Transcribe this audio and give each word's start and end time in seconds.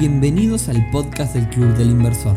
Bienvenidos 0.00 0.70
al 0.70 0.90
podcast 0.90 1.34
del 1.34 1.46
Club 1.50 1.76
del 1.76 1.90
Inversor, 1.90 2.34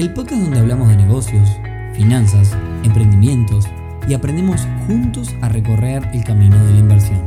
el 0.00 0.12
podcast 0.12 0.42
donde 0.42 0.58
hablamos 0.58 0.88
de 0.88 0.96
negocios, 0.96 1.48
finanzas, 1.94 2.58
emprendimientos 2.82 3.64
y 4.08 4.14
aprendemos 4.14 4.66
juntos 4.88 5.28
a 5.40 5.48
recorrer 5.48 6.02
el 6.12 6.24
camino 6.24 6.56
de 6.66 6.72
la 6.72 6.78
inversión. 6.80 7.24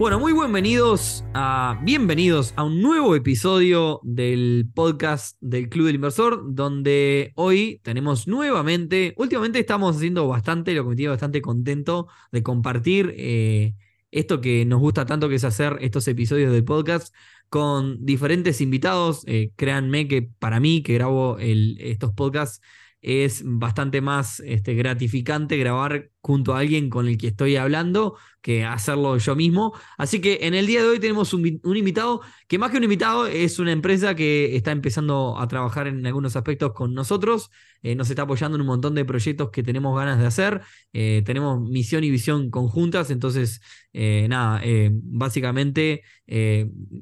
Bueno, 0.00 0.18
muy 0.18 0.32
bienvenidos 0.32 1.24
a, 1.32 1.78
bienvenidos 1.84 2.52
a 2.56 2.64
un 2.64 2.82
nuevo 2.82 3.14
episodio 3.14 4.00
del 4.02 4.68
podcast 4.74 5.36
del 5.40 5.68
Club 5.68 5.86
del 5.86 5.94
Inversor, 5.94 6.52
donde 6.52 7.30
hoy 7.36 7.80
tenemos 7.84 8.26
nuevamente, 8.26 9.14
últimamente 9.16 9.60
estamos 9.60 9.94
haciendo 9.94 10.26
bastante, 10.26 10.74
lo 10.74 10.82
que 10.88 10.96
me 10.96 11.08
bastante 11.08 11.40
contento 11.40 12.08
de 12.32 12.42
compartir 12.42 13.14
eh, 13.16 13.76
esto 14.10 14.40
que 14.40 14.64
nos 14.64 14.80
gusta 14.80 15.06
tanto, 15.06 15.28
que 15.28 15.36
es 15.36 15.44
hacer 15.44 15.76
estos 15.82 16.08
episodios 16.08 16.52
del 16.52 16.64
podcast 16.64 17.14
con 17.48 18.04
diferentes 18.04 18.60
invitados. 18.60 19.22
Eh, 19.26 19.52
créanme 19.56 20.08
que 20.08 20.22
para 20.22 20.60
mí, 20.60 20.82
que 20.82 20.94
grabo 20.94 21.38
estos 21.38 22.12
podcasts, 22.12 22.60
es 23.00 23.42
bastante 23.44 24.00
más 24.00 24.40
este, 24.40 24.74
gratificante 24.74 25.56
grabar 25.56 26.10
junto 26.20 26.54
a 26.54 26.58
alguien 26.58 26.90
con 26.90 27.06
el 27.06 27.16
que 27.16 27.28
estoy 27.28 27.56
hablando 27.56 28.16
que 28.42 28.64
hacerlo 28.64 29.16
yo 29.18 29.36
mismo. 29.36 29.72
Así 29.96 30.20
que 30.20 30.40
en 30.42 30.54
el 30.54 30.66
día 30.66 30.82
de 30.82 30.88
hoy 30.88 30.98
tenemos 30.98 31.32
un, 31.32 31.46
invitado 31.64 32.20
que 32.48 32.58
más 32.58 32.70
que 32.70 32.76
un 32.76 32.84
invitado 32.84 33.26
es 33.26 33.58
una 33.58 33.72
empresa 33.72 34.14
que 34.14 34.56
está 34.56 34.72
empezando 34.72 35.38
a 35.38 35.46
trabajar 35.48 35.86
en 35.86 36.04
algunos 36.06 36.36
aspectos 36.36 36.72
con 36.72 36.94
nosotros. 36.94 37.50
Eh, 37.82 37.94
nos 37.94 38.10
está 38.10 38.22
apoyando 38.22 38.56
en 38.56 38.62
un 38.62 38.66
montón 38.66 38.94
de 38.94 39.04
proyectos 39.04 39.50
que 39.50 39.62
tenemos 39.62 39.96
ganas 39.96 40.18
de 40.18 40.26
hacer. 40.26 40.62
Eh, 40.92 41.22
tenemos 41.24 41.60
misión 41.60 42.04
y 42.04 42.10
visión 42.10 42.50
conjuntas. 42.50 43.10
Entonces, 43.10 43.60
eh, 43.92 44.26
nada, 44.28 44.62
básicamente 44.92 46.02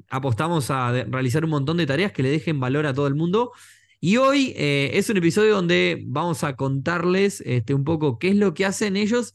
apostamos 0.09 0.71
a 0.71 0.91
realizar 0.91 1.43
un 1.43 1.51
montón 1.51 1.77
de 1.77 1.85
tareas 1.85 2.11
que 2.11 2.23
le 2.23 2.29
dejen 2.29 2.59
valor 2.59 2.85
a 2.85 2.93
todo 2.93 3.07
el 3.07 3.15
mundo. 3.15 3.51
Y 3.99 4.17
hoy 4.17 4.53
eh, 4.55 4.91
es 4.93 5.09
un 5.09 5.17
episodio 5.17 5.55
donde 5.55 6.03
vamos 6.05 6.43
a 6.43 6.55
contarles 6.55 7.41
este, 7.41 7.73
un 7.73 7.83
poco 7.83 8.19
qué 8.19 8.29
es 8.29 8.35
lo 8.35 8.53
que 8.53 8.65
hacen 8.65 8.95
ellos 8.95 9.33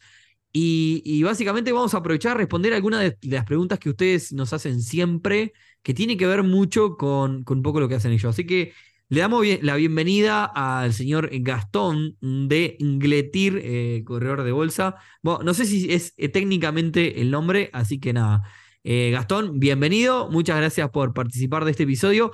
y, 0.52 1.22
básicamente 1.22 1.72
vamos 1.72 1.94
a 1.94 1.98
aprovechar 1.98 2.32
a 2.32 2.34
responder 2.38 2.74
algunas 2.74 3.00
de, 3.00 3.16
las 3.22 3.44
preguntas 3.46 3.78
que 3.78 3.90
ustedes 3.90 4.32
nos 4.32 4.52
hacen 4.52 4.82
siempre, 4.82 5.52
que 5.82 5.94
tiene 5.94 6.16
que 6.16 6.26
ver 6.26 6.42
mucho 6.42 6.96
con, 6.96 7.44
un 7.48 7.62
poco 7.62 7.80
lo 7.80 7.88
que 7.88 7.94
hacen 7.96 8.12
ellos. 8.12 8.34
Así 8.34 8.46
que 8.46 8.72
le 9.08 9.20
damos 9.20 9.44
la 9.62 9.76
bienvenida 9.76 10.44
al 10.44 10.92
señor 10.92 11.30
Gastón 11.32 12.16
de 12.20 12.76
Ingletir, 12.80 13.60
eh, 13.64 14.02
corredor 14.04 14.42
de 14.44 14.52
bolsa. 14.52 14.96
Bueno, 15.22 15.42
no 15.42 15.54
sé 15.54 15.64
si 15.64 15.92
es 15.92 16.14
eh, 16.18 16.28
técnicamente 16.28 17.20
el 17.20 17.30
nombre, 17.30 17.70
así 17.72 17.98
que 17.98 18.12
nada. 18.12 18.42
Gastón, 18.84 19.60
bienvenido, 19.60 20.28
muchas 20.30 20.56
gracias 20.56 20.90
por 20.90 21.14
participar 21.14 21.64
de 21.64 21.70
este 21.70 21.84
episodio. 21.84 22.32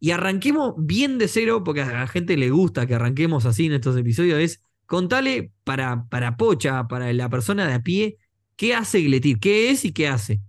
Y 0.00 0.12
arranquemos 0.12 0.74
bien 0.76 1.18
de 1.18 1.28
cero, 1.28 1.64
porque 1.64 1.82
a 1.82 1.92
la 1.92 2.06
gente 2.06 2.36
le 2.36 2.50
gusta 2.50 2.86
que 2.86 2.94
arranquemos 2.94 3.46
así 3.46 3.66
en 3.66 3.72
estos 3.72 3.96
episodios, 3.96 4.38
es 4.38 4.62
contale 4.86 5.52
para, 5.64 6.06
para 6.08 6.36
Pocha, 6.36 6.86
para 6.88 7.12
la 7.12 7.28
persona 7.28 7.66
de 7.66 7.74
a 7.74 7.82
pie, 7.82 8.18
qué 8.56 8.74
hace 8.74 9.02
Gletir, 9.02 9.40
qué 9.40 9.70
es 9.70 9.84
y 9.84 9.92
qué 9.92 10.08
hace. 10.08 10.40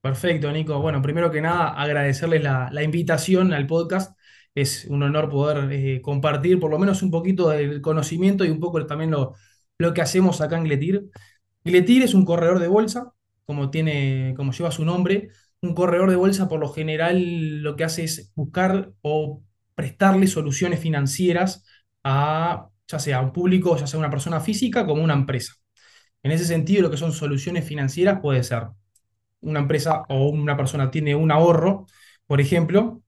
Perfecto, 0.00 0.50
Nico. 0.50 0.80
Bueno, 0.80 1.00
primero 1.00 1.30
que 1.30 1.40
nada, 1.40 1.68
agradecerles 1.68 2.42
la, 2.42 2.82
invitación 2.82 3.52
al 3.52 3.68
podcast. 3.68 4.18
Es 4.54 4.84
un 4.86 5.02
honor 5.02 5.30
poder 5.30 5.72
eh, 5.72 6.02
compartir 6.02 6.58
por 6.58 6.70
lo 6.70 6.78
menos 6.78 7.02
un 7.02 7.10
poquito 7.10 7.48
del 7.50 7.80
conocimiento 7.80 8.44
y 8.44 8.50
un 8.50 8.60
poco 8.60 8.84
también 8.84 9.12
lo, 9.12 9.34
lo 9.78 9.94
que 9.94 10.02
hacemos 10.02 10.40
acá 10.40 10.58
en 10.58 10.64
Gletir. 10.64 11.04
Gletir 11.64 12.02
es 12.02 12.14
un 12.14 12.24
corredor 12.24 12.58
de 12.58 12.66
bolsa, 12.66 13.12
como, 13.46 13.70
tiene, 13.70 14.34
como 14.36 14.52
lleva 14.52 14.72
su 14.72 14.84
nombre 14.84 15.30
un 15.62 15.74
corredor 15.74 16.10
de 16.10 16.16
bolsa 16.16 16.48
por 16.48 16.60
lo 16.60 16.68
general 16.72 17.62
lo 17.62 17.76
que 17.76 17.84
hace 17.84 18.04
es 18.04 18.32
buscar 18.34 18.92
o 19.02 19.42
prestarle 19.74 20.26
soluciones 20.26 20.80
financieras 20.80 21.64
a 22.04 22.68
ya 22.88 22.98
sea 22.98 23.20
un 23.20 23.32
público, 23.32 23.76
ya 23.76 23.86
sea 23.86 23.98
una 23.98 24.10
persona 24.10 24.40
física 24.40 24.86
como 24.86 25.02
una 25.02 25.14
empresa. 25.14 25.54
En 26.22 26.32
ese 26.32 26.44
sentido, 26.44 26.82
lo 26.82 26.90
que 26.90 26.96
son 26.96 27.12
soluciones 27.12 27.66
financieras 27.66 28.20
puede 28.20 28.42
ser 28.44 28.68
una 29.40 29.60
empresa 29.60 30.04
o 30.08 30.28
una 30.30 30.56
persona 30.56 30.90
tiene 30.90 31.16
un 31.16 31.32
ahorro, 31.32 31.86
por 32.26 32.40
ejemplo, 32.40 33.02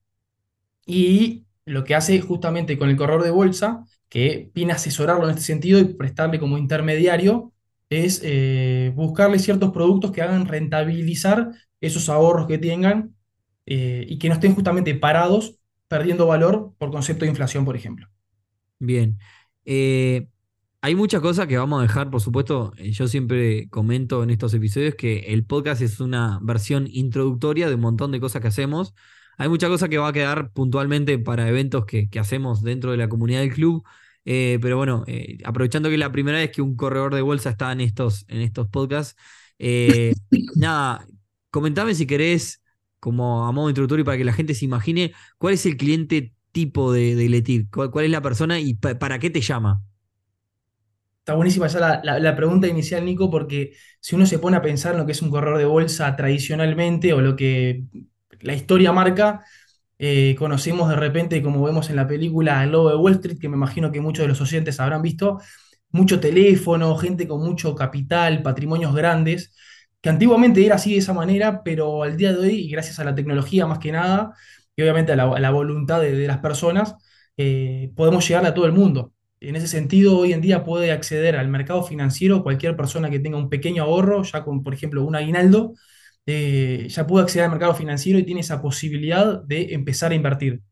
y 0.86 1.46
lo 1.64 1.84
que 1.84 1.94
hace 1.96 2.20
justamente 2.20 2.78
con 2.78 2.90
el 2.90 2.96
corredor 2.96 3.24
de 3.24 3.30
bolsa, 3.30 3.84
que 4.10 4.50
viene 4.54 4.72
a 4.72 4.76
asesorarlo 4.76 5.24
en 5.24 5.30
este 5.30 5.42
sentido 5.42 5.80
y 5.80 5.84
prestarle 5.86 6.40
como 6.40 6.58
intermediario, 6.58 7.53
es 7.90 8.20
eh, 8.24 8.92
buscarle 8.94 9.38
ciertos 9.38 9.72
productos 9.72 10.12
que 10.12 10.22
hagan 10.22 10.46
rentabilizar 10.46 11.50
esos 11.80 12.08
ahorros 12.08 12.46
que 12.46 12.58
tengan 12.58 13.14
eh, 13.66 14.06
y 14.08 14.18
que 14.18 14.28
no 14.28 14.34
estén 14.34 14.54
justamente 14.54 14.94
parados 14.94 15.58
perdiendo 15.88 16.26
valor 16.26 16.74
por 16.78 16.90
concepto 16.90 17.24
de 17.24 17.30
inflación, 17.30 17.64
por 17.64 17.76
ejemplo. 17.76 18.08
Bien. 18.78 19.18
Eh, 19.64 20.28
hay 20.80 20.94
muchas 20.94 21.22
cosas 21.22 21.46
que 21.46 21.56
vamos 21.56 21.78
a 21.78 21.82
dejar, 21.82 22.10
por 22.10 22.20
supuesto, 22.20 22.74
yo 22.76 23.08
siempre 23.08 23.68
comento 23.70 24.22
en 24.22 24.28
estos 24.28 24.52
episodios 24.52 24.94
que 24.96 25.20
el 25.28 25.46
podcast 25.46 25.80
es 25.80 25.98
una 25.98 26.38
versión 26.42 26.86
introductoria 26.90 27.68
de 27.68 27.76
un 27.76 27.80
montón 27.80 28.12
de 28.12 28.20
cosas 28.20 28.42
que 28.42 28.48
hacemos. 28.48 28.94
Hay 29.38 29.48
mucha 29.48 29.68
cosa 29.68 29.88
que 29.88 29.96
va 29.96 30.08
a 30.08 30.12
quedar 30.12 30.52
puntualmente 30.52 31.18
para 31.18 31.48
eventos 31.48 31.86
que, 31.86 32.08
hacemos 32.20 32.62
dentro 32.62 32.90
de 32.90 32.98
la 32.98 33.08
comunidad 33.08 33.40
del 33.40 33.54
club. 33.54 33.82
Pero 34.24 34.76
bueno, 34.76 35.04
aprovechando 35.44 35.88
que 35.88 35.96
es 35.96 36.00
la 36.00 36.12
primera 36.12 36.38
vez 36.38 36.50
que 36.50 36.62
un 36.62 36.76
corredor 36.76 37.14
de 37.14 37.22
bolsa 37.22 37.50
está 37.50 37.72
en 37.72 37.80
estos, 37.80 38.24
en 38.28 38.40
estos 38.40 38.68
podcasts, 38.68 39.16
nada, 40.56 41.06
Comentame 41.54 41.94
si 41.94 42.04
querés, 42.04 42.64
como 42.98 43.46
a 43.46 43.52
modo 43.52 43.68
introductorio, 43.68 44.04
para 44.04 44.16
que 44.16 44.24
la 44.24 44.32
gente 44.32 44.54
se 44.54 44.64
imagine, 44.64 45.12
cuál 45.38 45.54
es 45.54 45.64
el 45.66 45.76
cliente 45.76 46.34
tipo 46.50 46.92
de, 46.92 47.14
de 47.14 47.28
Letir, 47.28 47.68
¿Cuál, 47.70 48.04
es 48.04 48.10
la 48.10 48.20
persona 48.20 48.58
y 48.58 48.74
para 48.74 49.20
qué 49.20 49.30
te 49.30 49.40
llama. 49.40 49.80
Está 51.20 51.34
buenísima 51.34 51.68
ya 51.68 52.02
la, 52.02 52.36
pregunta 52.36 52.66
inicial, 52.66 53.04
Nico, 53.04 53.30
porque 53.30 53.72
si 54.00 54.16
uno 54.16 54.26
se 54.26 54.40
pone 54.40 54.56
a 54.56 54.62
pensar 54.62 54.94
en 54.94 54.98
lo 54.98 55.06
que 55.06 55.12
es 55.12 55.22
un 55.22 55.30
corredor 55.30 55.58
de 55.58 55.64
bolsa 55.64 56.16
tradicionalmente 56.16 57.12
o 57.12 57.20
lo 57.20 57.36
que 57.36 57.84
la 58.40 58.54
historia 58.54 58.90
marca, 58.92 59.44
eh, 59.98 60.34
conocemos 60.38 60.88
de 60.88 60.96
repente, 60.96 61.42
como 61.42 61.62
vemos 61.62 61.90
en 61.90 61.96
la 61.96 62.06
película 62.06 62.62
El 62.64 62.72
Lobo 62.72 62.90
de 62.90 62.96
Wall 62.96 63.14
Street, 63.14 63.38
que 63.38 63.48
me 63.48 63.56
imagino 63.56 63.92
que 63.92 64.00
muchos 64.00 64.24
de 64.24 64.28
los 64.28 64.40
oyentes 64.40 64.80
habrán 64.80 65.02
visto, 65.02 65.38
mucho 65.90 66.20
teléfono, 66.20 66.96
gente 66.96 67.28
con 67.28 67.40
mucho 67.40 67.74
capital, 67.74 68.42
patrimonios 68.42 68.94
grandes, 68.94 69.54
que 70.00 70.08
antiguamente 70.10 70.64
era 70.66 70.74
así 70.76 70.92
de 70.92 70.98
esa 70.98 71.12
manera, 71.14 71.62
pero 71.62 72.02
al 72.02 72.16
día 72.16 72.32
de 72.32 72.38
hoy, 72.38 72.68
gracias 72.68 72.98
a 72.98 73.04
la 73.04 73.14
tecnología 73.14 73.66
más 73.66 73.78
que 73.78 73.92
nada, 73.92 74.34
y 74.76 74.82
obviamente 74.82 75.12
a 75.12 75.16
la, 75.16 75.50
voluntad 75.50 76.00
de, 76.00 76.26
las 76.26 76.38
personas, 76.38 76.94
eh, 77.36 77.92
podemos 77.96 78.26
llegar 78.26 78.44
a 78.44 78.54
todo 78.54 78.66
el 78.66 78.72
mundo. 78.72 79.12
En 79.40 79.56
ese 79.56 79.68
sentido, 79.68 80.18
hoy 80.18 80.32
en 80.32 80.40
día 80.40 80.64
puede 80.64 80.90
acceder 80.92 81.36
al 81.36 81.48
mercado 81.48 81.82
financiero 81.84 82.42
cualquier 82.42 82.76
persona 82.76 83.10
que 83.10 83.20
tenga 83.20 83.38
un 83.38 83.48
pequeño 83.48 83.84
ahorro, 83.84 84.22
ya 84.24 84.44
con, 84.44 84.62
por 84.62 84.74
ejemplo, 84.74 85.04
un 85.04 85.16
aguinaldo, 85.16 85.74
eh, 86.26 86.86
ya 86.88 87.06
puede 87.06 87.24
acceder 87.24 87.44
al 87.44 87.50
mercado 87.50 87.74
financiero 87.74 88.18
y 88.18 88.24
tiene 88.24 88.40
esa 88.40 88.62
posibilidad 88.62 89.42
de 89.42 89.74
empezar 89.74 90.12
a 90.12 90.14
invertir. 90.14 90.62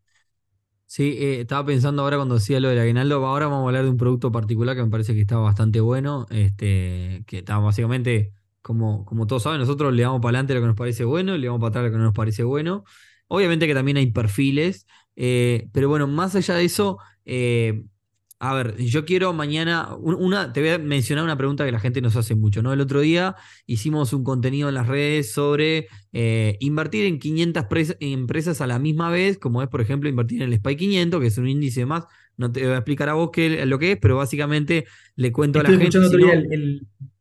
Sí, 0.87 1.17
eh, 1.19 1.41
estaba 1.41 1.65
pensando 1.65 2.03
ahora 2.03 2.17
cuando 2.17 2.35
decía 2.35 2.61
lo 2.61 2.69
del 2.69 2.79
aguinaldo, 2.79 3.25
ahora 3.25 3.47
vamos 3.47 3.65
a 3.65 3.69
hablar 3.69 3.85
de 3.85 3.91
un 3.91 3.97
producto 3.97 4.31
particular 4.31 4.77
que 4.77 4.83
me 4.83 4.91
parece 4.91 5.15
que 5.15 5.23
está 5.23 5.37
bastante 5.37 5.81
bueno, 5.81 6.27
este, 6.29 7.25
que 7.27 7.39
está 7.39 7.57
básicamente 7.59 8.33
como, 8.61 9.05
como 9.07 9.27
todos 9.27 9.43
saben, 9.43 9.59
nosotros 9.59 9.93
le 9.95 10.03
damos 10.03 10.21
para 10.21 10.39
adelante 10.39 10.55
lo 10.55 10.61
que 10.61 10.67
nos 10.67 10.77
parece 10.77 11.05
bueno, 11.05 11.37
le 11.37 11.47
damos 11.47 11.61
para 11.61 11.71
atrás 11.71 11.85
lo 11.87 11.91
que 11.93 11.97
no 11.97 12.05
nos 12.05 12.15
parece 12.15 12.45
bueno. 12.45 12.85
Obviamente 13.29 13.67
que 13.67 13.75
también 13.75 13.97
hay 13.97 14.13
perfiles, 14.13 14.87
eh, 15.17 15.69
pero 15.73 15.89
bueno, 15.89 16.07
más 16.07 16.35
allá 16.37 16.55
de 16.57 16.65
eso, 16.65 16.99
eh, 17.25 17.85
a 18.45 18.55
ver, 18.55 18.77
yo 18.77 19.05
quiero 19.05 19.33
mañana, 19.33 19.95
una, 20.01 20.53
te 20.53 20.59
voy 20.59 20.71
a 20.71 20.79
mencionar 20.79 21.23
una 21.23 21.37
pregunta 21.37 21.65
que 21.65 21.71
la 21.71 21.79
gente 21.79 22.01
nos 22.01 22.17
hace 22.17 22.35
mucho, 22.35 22.61
¿no? 22.61 22.73
El 22.73 22.81
otro 22.81 23.01
día 23.01 23.37
hicimos 23.67 24.13
un 24.13 24.25
contenido 24.25 24.69
en 24.69 24.75
las 24.75 24.89
redes 24.89 25.31
sobre 25.31 25.87
eh, 26.13 26.57
invertir 26.59 27.05
en 27.05 27.21
500 27.21 27.67
empresas 28.01 28.61
a 28.61 28.67
la 28.67 28.81
misma 28.81 29.11
vez, 29.11 29.39
como 29.39 29.63
es, 29.63 29.69
por 29.69 29.81
ejemplo, 29.81 30.09
invertir 30.09 30.43
en 30.43 30.53
el 30.53 30.59
SPY 30.59 30.75
500, 30.75 31.21
que 31.21 31.27
es 31.29 31.39
un 31.39 31.47
índice 31.47 31.87
más. 31.87 32.07
No 32.37 32.51
te 32.51 32.65
voy 32.65 32.73
a 32.73 32.79
explicar 32.79 33.09
a 33.11 33.13
vos 33.13 33.31
qué, 33.33 33.65
lo 33.65 33.79
que 33.79 33.93
es, 33.93 33.99
pero 34.03 34.17
básicamente 34.17 34.87
le 35.15 35.31
cuento 35.31 35.61
a 35.61 35.63
la 35.63 35.69
gente. 35.69 35.97
Otro 35.97 36.19
día 36.19 36.43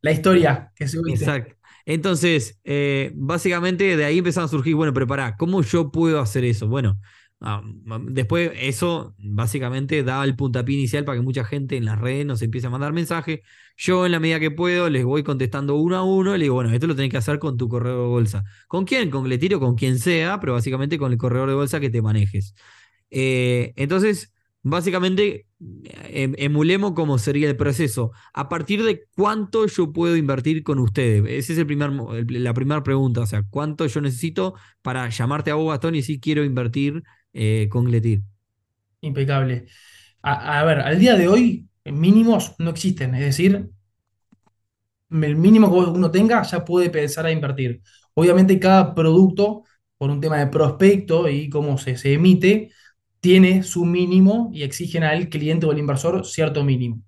la 0.02 0.12
historia 0.12 0.72
que 0.76 0.88
subiste. 0.88 1.24
Exacto. 1.24 1.56
Entonces, 1.86 2.60
eh, 2.64 3.12
básicamente 3.14 3.96
de 3.96 4.06
ahí 4.06 4.18
empezaron 4.18 4.48
a 4.48 4.50
surgir, 4.50 4.74
bueno, 4.74 4.92
pero 4.92 5.06
pará, 5.06 5.36
¿cómo 5.38 5.62
yo 5.62 5.92
puedo 5.92 6.20
hacer 6.20 6.46
eso? 6.46 6.68
Bueno, 6.68 7.00
después 8.10 8.52
eso 8.56 9.16
básicamente 9.18 10.04
da 10.04 10.24
el 10.24 10.36
puntapié 10.36 10.76
inicial 10.76 11.06
para 11.06 11.18
que 11.18 11.24
mucha 11.24 11.44
gente 11.44 11.76
en 11.76 11.86
las 11.86 12.00
redes 12.00 12.26
nos 12.26 12.42
empiece 12.42 12.68
a 12.68 12.70
mandar 12.70 12.94
mensajes. 12.94 13.40
Yo 13.78 14.06
en 14.06 14.12
la 14.12 14.20
medida 14.20 14.40
que 14.40 14.52
puedo 14.52 14.90
les 14.90 15.04
voy 15.04 15.24
contestando 15.24 15.76
uno 15.76 15.98
a 15.98 16.04
uno 16.04 16.36
y 16.36 16.38
le 16.38 16.44
digo, 16.46 16.56
bueno, 16.56 16.72
esto 16.72 16.86
lo 16.88 16.96
tenés 16.96 17.10
que 17.10 17.18
hacer 17.18 17.40
con 17.40 17.58
tu 17.58 17.68
correo 17.68 18.04
de 18.04 18.08
bolsa. 18.08 18.44
¿Con 18.68 18.86
quién? 18.86 19.10
Con 19.10 19.24
Gletiro, 19.24 19.60
con 19.60 19.76
quien 19.76 19.98
sea, 19.98 20.40
pero 20.40 20.54
básicamente 20.54 21.00
con 21.00 21.12
el 21.12 21.18
corredor 21.18 21.50
de 21.50 21.56
bolsa 21.56 21.80
que 21.80 21.90
te 21.90 22.02
manejes. 22.02 22.54
Eh, 23.10 23.74
entonces, 23.76 24.34
básicamente 24.62 25.48
em, 26.04 26.34
emulemos 26.38 26.94
cómo 26.94 27.18
sería 27.18 27.50
el 27.50 27.58
proceso. 27.58 28.12
¿A 28.34 28.50
partir 28.50 28.84
de 28.84 29.06
cuánto 29.16 29.66
yo 29.66 29.92
puedo 29.92 30.16
invertir 30.16 30.64
con 30.64 30.78
ustedes? 30.78 31.24
Esa 31.28 31.54
es 31.54 31.60
el 31.60 31.66
primer, 31.66 31.92
la 32.30 32.54
primera 32.54 32.84
pregunta. 32.84 33.22
O 33.22 33.26
sea, 33.26 33.44
¿cuánto 33.50 33.88
yo 33.88 34.02
necesito 34.02 34.54
para 34.84 35.10
llamarte 35.10 35.50
a 35.52 35.56
vos, 35.56 35.70
Gastón, 35.72 35.96
y 35.96 36.04
si 36.04 36.20
quiero 36.20 36.44
invertir 36.44 37.04
eh, 37.34 37.68
con 37.70 37.86
Gletir? 37.86 38.22
Impecable. 39.02 39.66
A, 40.24 40.64
ver, 40.64 40.80
al 40.80 41.00
día 41.00 41.16
de 41.16 41.28
hoy, 41.28 41.68
mínimos 41.86 42.56
no 42.60 42.70
existen. 42.70 43.16
Es 43.16 43.22
decir, 43.22 43.70
el 45.10 45.36
mínimo 45.36 45.70
que 45.70 45.90
uno 45.90 46.12
tenga 46.12 46.44
ya 46.44 46.64
puede 46.64 46.90
pensar 46.90 47.26
a 47.26 47.32
invertir. 47.32 47.82
Obviamente 48.14 48.60
cada 48.60 48.94
producto, 48.94 49.64
por 49.98 50.10
un 50.10 50.22
tema 50.22 50.38
de 50.38 50.48
prospecto 50.48 51.28
y 51.30 51.50
cómo 51.50 51.78
se, 51.78 51.98
se 51.98 52.14
emite, 52.14 52.72
tiene 53.20 53.64
su 53.64 53.86
mínimo 53.86 54.50
y 54.54 54.64
exigen 54.64 55.04
al 55.04 55.30
cliente 55.30 55.66
o 55.66 55.72
al 55.72 55.80
inversor 55.80 56.26
cierto 56.26 56.64
mínimo. 56.64 57.02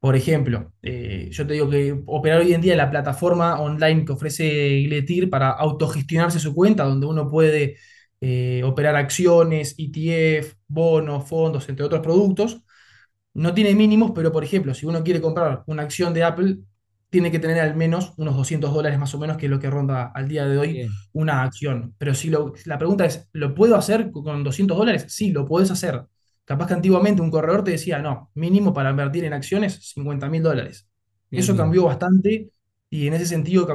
Por 0.00 0.16
ejemplo, 0.16 0.72
eh, 0.82 1.28
yo 1.32 1.46
te 1.46 1.54
digo 1.54 1.70
que 1.70 1.98
operar 2.06 2.40
hoy 2.40 2.52
en 2.52 2.60
día 2.60 2.76
la 2.76 2.90
plataforma 2.90 3.58
online 3.58 4.04
que 4.04 4.12
ofrece 4.12 4.82
Gletir 4.82 5.30
para 5.30 5.50
autogestionarse 5.50 6.38
su 6.38 6.54
cuenta, 6.54 6.84
donde 6.84 7.06
uno 7.06 7.30
puede 7.30 7.76
eh, 8.26 8.62
operar 8.64 8.96
acciones, 8.96 9.74
ETF, 9.76 10.56
bonos, 10.66 11.28
fondos, 11.28 11.68
entre 11.68 11.84
otros 11.84 12.00
productos, 12.00 12.62
no 13.34 13.52
tiene 13.54 13.74
mínimos, 13.74 14.12
pero 14.14 14.32
por 14.32 14.44
ejemplo, 14.44 14.72
si 14.74 14.86
uno 14.86 15.04
quiere 15.04 15.20
comprar 15.20 15.62
una 15.66 15.82
acción 15.82 16.14
de 16.14 16.24
Apple, 16.24 16.58
tiene 17.10 17.30
que 17.30 17.38
tener 17.38 17.60
al 17.60 17.76
menos 17.76 18.14
unos 18.16 18.34
200 18.34 18.72
dólares 18.72 18.98
más 18.98 19.14
o 19.14 19.18
menos, 19.18 19.36
que 19.36 19.46
es 19.46 19.50
lo 19.50 19.60
que 19.60 19.68
ronda 19.70 20.10
al 20.14 20.26
día 20.26 20.46
de 20.46 20.58
hoy 20.58 20.88
una 21.12 21.42
acción. 21.42 21.94
Pero 21.98 22.14
si 22.14 22.30
lo, 22.30 22.54
la 22.64 22.78
pregunta 22.78 23.04
es, 23.04 23.28
¿lo 23.32 23.54
puedo 23.54 23.76
hacer 23.76 24.10
con 24.10 24.42
200 24.42 24.78
dólares? 24.78 25.04
Sí, 25.08 25.30
lo 25.30 25.46
puedes 25.46 25.70
hacer. 25.70 26.02
Capaz 26.46 26.66
que 26.68 26.74
antiguamente 26.74 27.22
un 27.22 27.30
corredor 27.30 27.62
te 27.62 27.72
decía, 27.72 27.98
no, 27.98 28.30
mínimo 28.34 28.72
para 28.72 28.90
invertir 28.90 29.24
en 29.24 29.34
acciones, 29.34 29.90
50 29.92 30.30
mil 30.30 30.42
dólares. 30.42 30.88
Eso 31.30 31.56
cambió 31.56 31.84
bastante 31.84 32.50
y 32.88 33.06
en 33.06 33.14
ese 33.14 33.26
sentido 33.26 33.66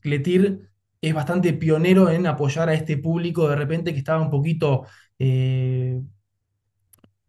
Cletir 0.00 0.73
es 1.08 1.14
bastante 1.14 1.52
pionero 1.52 2.10
en 2.10 2.26
apoyar 2.26 2.68
a 2.68 2.74
este 2.74 2.96
público 2.98 3.48
de 3.48 3.56
repente 3.56 3.92
que 3.92 3.98
estaba 3.98 4.22
un 4.22 4.30
poquito 4.30 4.86
eh, 5.18 6.00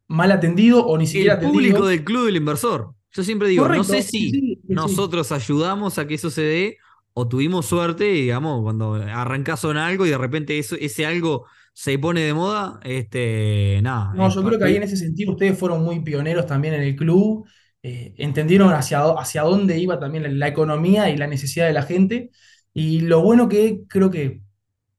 mal 0.07 0.31
atendido 0.31 0.85
o 0.85 0.97
ni 0.97 1.07
siquiera 1.07 1.35
El 1.35 1.49
público 1.49 1.85
del 1.85 2.03
club 2.03 2.25
del 2.25 2.37
inversor. 2.37 2.93
Yo 3.11 3.23
siempre 3.23 3.47
digo, 3.47 3.67
no 3.67 3.83
sé 3.83 4.01
si 4.03 4.59
nosotros 4.67 5.31
ayudamos 5.31 5.97
a 5.97 6.05
que 6.05 6.15
eso 6.15 6.29
se 6.29 6.41
dé 6.41 6.77
o 7.13 7.27
tuvimos 7.27 7.65
suerte, 7.65 8.03
digamos, 8.05 8.61
cuando 8.61 8.95
arrancás 8.95 9.63
en 9.63 9.77
algo 9.77 10.05
y 10.05 10.09
de 10.09 10.17
repente 10.17 10.59
eso, 10.59 10.75
ese 10.77 11.05
algo 11.05 11.45
se 11.73 11.97
pone 11.97 12.21
de 12.21 12.33
moda, 12.33 12.79
este, 12.83 13.79
nada. 13.81 14.13
No, 14.13 14.29
yo 14.29 14.43
creo 14.43 14.59
que 14.59 14.65
ahí 14.65 14.75
en 14.75 14.83
ese 14.83 14.97
sentido 14.97 15.31
ustedes 15.31 15.57
fueron 15.57 15.83
muy 15.83 16.01
pioneros 16.01 16.45
también 16.45 16.73
en 16.73 16.81
el 16.81 16.95
club, 16.95 17.47
eh, 17.83 18.13
entendieron 18.17 18.73
hacia, 18.73 19.01
hacia 19.03 19.43
dónde 19.43 19.77
iba 19.77 19.97
también 19.97 20.39
la 20.39 20.47
economía 20.47 21.09
y 21.09 21.17
la 21.17 21.27
necesidad 21.27 21.67
de 21.67 21.73
la 21.73 21.83
gente, 21.83 22.31
y 22.75 23.01
lo 23.01 23.23
bueno 23.23 23.49
que 23.49 23.81
creo 23.89 24.11
que 24.11 24.43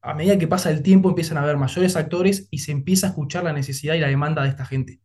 a 0.02 0.14
medida 0.14 0.38
que 0.38 0.48
pasa 0.48 0.70
el 0.70 0.82
tiempo 0.82 1.10
empiezan 1.10 1.38
a 1.38 1.42
haber 1.42 1.56
mayores 1.56 1.94
actores 1.94 2.48
y 2.50 2.58
se 2.58 2.72
empieza 2.72 3.06
a 3.06 3.10
escuchar 3.10 3.44
la 3.44 3.52
necesidad 3.52 3.94
y 3.94 4.00
la 4.00 4.08
demanda 4.08 4.42
de 4.42 4.48
esta 4.48 4.66
gente 4.66 5.00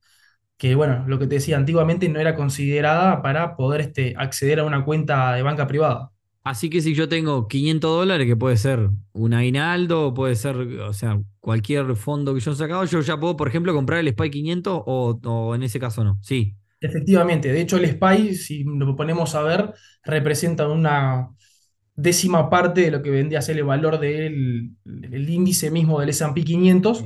que 0.62 0.76
bueno, 0.76 1.04
lo 1.08 1.18
que 1.18 1.26
te 1.26 1.34
decía, 1.36 1.58
antiguamente 1.58 2.08
no 2.08 2.20
era 2.20 2.36
considerada 2.36 3.24
para 3.24 3.56
poder 3.56 3.82
este, 3.82 4.14
acceder 4.16 4.60
a 4.60 4.64
una 4.64 4.86
cuenta 4.86 5.34
de 5.34 5.42
banca 5.42 5.66
privada. 5.66 6.12
Así 6.44 6.70
que 6.70 6.82
si 6.82 6.94
yo 6.94 7.10
tengo 7.10 7.48
500 7.48 7.90
dólares, 7.90 8.28
que 8.28 8.36
puede 8.36 8.58
ser 8.58 8.92
un 9.14 9.34
aguinaldo, 9.34 10.14
puede 10.14 10.36
ser, 10.36 10.56
o 10.56 10.94
sea, 10.94 11.20
cualquier 11.40 11.96
fondo 11.96 12.36
que 12.36 12.42
yo 12.42 12.52
he 12.52 12.56
sacado, 12.56 12.86
yo 12.86 13.02
ya 13.02 13.20
puedo, 13.20 13.36
por 13.36 13.48
ejemplo, 13.48 13.74
comprar 13.74 14.02
el 14.02 14.10
SPY 14.10 14.30
500 14.30 14.84
o, 14.86 15.56
en 15.56 15.64
ese 15.64 15.80
caso 15.80 16.04
no. 16.04 16.20
Sí. 16.22 16.56
Efectivamente, 16.80 17.52
de 17.52 17.62
hecho 17.62 17.78
el 17.78 17.86
SPY, 17.86 18.36
si 18.36 18.64
lo 18.64 18.96
ponemos 18.96 19.34
a 19.34 19.42
ver, 19.42 19.74
representa 20.04 20.68
una 20.68 21.28
décima 21.96 22.50
parte 22.50 22.82
de 22.82 22.92
lo 22.92 23.02
que 23.02 23.10
vendría 23.10 23.40
a 23.40 23.42
ser 23.42 23.58
el 23.58 23.64
valor 23.64 24.00
del 24.00 24.72
el 24.86 25.30
índice 25.30 25.72
mismo 25.72 26.00
del 26.00 26.10
S&P 26.10 26.44
500. 26.44 27.06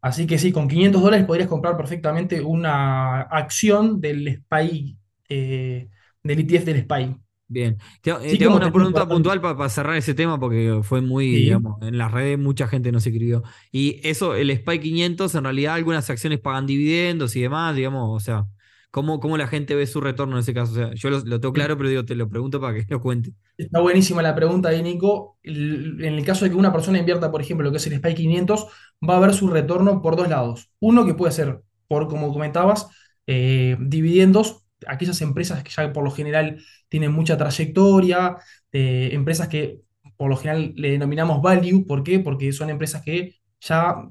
Así 0.00 0.26
que 0.26 0.38
sí, 0.38 0.52
con 0.52 0.68
500 0.68 1.02
dólares 1.02 1.26
podrías 1.26 1.48
comprar 1.48 1.76
perfectamente 1.76 2.42
una 2.42 3.22
acción 3.22 4.00
del 4.00 4.28
SPY, 4.28 4.98
eh, 5.30 5.88
del 6.22 6.40
ETF 6.40 6.64
del 6.64 6.78
SPY. 6.82 7.16
Bien, 7.46 7.78
te, 8.02 8.10
eh, 8.10 8.48
una 8.48 8.72
pregunta 8.72 9.06
puntual 9.06 9.40
para 9.40 9.68
cerrar 9.68 9.96
ese 9.96 10.14
tema 10.14 10.40
porque 10.40 10.80
fue 10.82 11.00
muy, 11.00 11.28
digamos, 11.28 11.80
en 11.82 11.98
las 11.98 12.10
redes 12.10 12.38
mucha 12.38 12.66
gente 12.66 12.90
nos 12.90 13.06
escribió. 13.06 13.42
Y 13.70 14.00
eso, 14.02 14.34
el 14.34 14.50
SPY 14.50 14.80
500, 14.80 15.34
en 15.34 15.44
realidad 15.44 15.74
algunas 15.74 16.08
acciones 16.10 16.40
pagan 16.40 16.66
dividendos 16.66 17.36
y 17.36 17.42
demás, 17.42 17.76
digamos, 17.76 18.10
o 18.10 18.24
sea, 18.24 18.46
¿Cómo, 18.94 19.18
¿Cómo, 19.18 19.36
la 19.36 19.48
gente 19.48 19.74
ve 19.74 19.88
su 19.88 20.00
retorno 20.00 20.36
en 20.36 20.42
ese 20.42 20.54
caso? 20.54 20.70
O 20.70 20.74
sea, 20.76 20.94
yo 20.94 21.10
lo, 21.10 21.40
tengo 21.40 21.52
claro, 21.52 21.76
pero 21.76 21.88
digo, 21.88 22.04
te 22.04 22.14
lo 22.14 22.28
pregunto 22.28 22.60
para 22.60 22.74
que 22.74 22.86
lo 22.88 23.00
cuente. 23.00 23.32
Está 23.58 23.80
buenísima 23.80 24.22
la 24.22 24.36
pregunta 24.36 24.68
ahí, 24.68 24.84
Nico. 24.84 25.36
en 25.42 26.00
el 26.00 26.24
caso 26.24 26.44
de 26.44 26.52
que 26.52 26.56
una 26.56 26.72
persona 26.72 27.00
invierta, 27.00 27.32
por 27.32 27.40
ejemplo, 27.40 27.64
lo 27.64 27.72
que 27.72 27.78
es 27.78 27.86
el 27.88 27.94
SPY 27.94 28.14
500, 28.14 28.66
va 29.10 29.16
a 29.16 29.18
ver 29.18 29.34
su 29.34 29.48
retorno 29.48 30.00
por 30.00 30.14
dos 30.14 30.28
lados. 30.28 30.70
Uno 30.78 31.04
que 31.04 31.14
puede 31.14 31.32
ser, 31.32 31.60
por 31.88 32.06
como 32.06 32.32
comentabas, 32.32 32.86
eh, 33.26 33.76
dividendos, 33.80 34.64
aquellas 34.86 35.20
empresas 35.22 35.64
que 35.64 35.72
ya 35.72 35.92
por 35.92 36.04
lo 36.04 36.12
general 36.12 36.62
tienen 36.88 37.10
mucha 37.10 37.36
trayectoria, 37.36 38.36
eh, 38.70 39.08
empresas 39.10 39.48
que 39.48 39.80
por 40.16 40.30
lo 40.30 40.36
general 40.36 40.72
le 40.76 40.92
denominamos 40.92 41.42
value. 41.42 41.84
¿Por 41.84 42.04
qué? 42.04 42.20
Porque 42.20 42.52
son 42.52 42.70
empresas 42.70 43.02
que 43.02 43.34
ya 43.58 44.08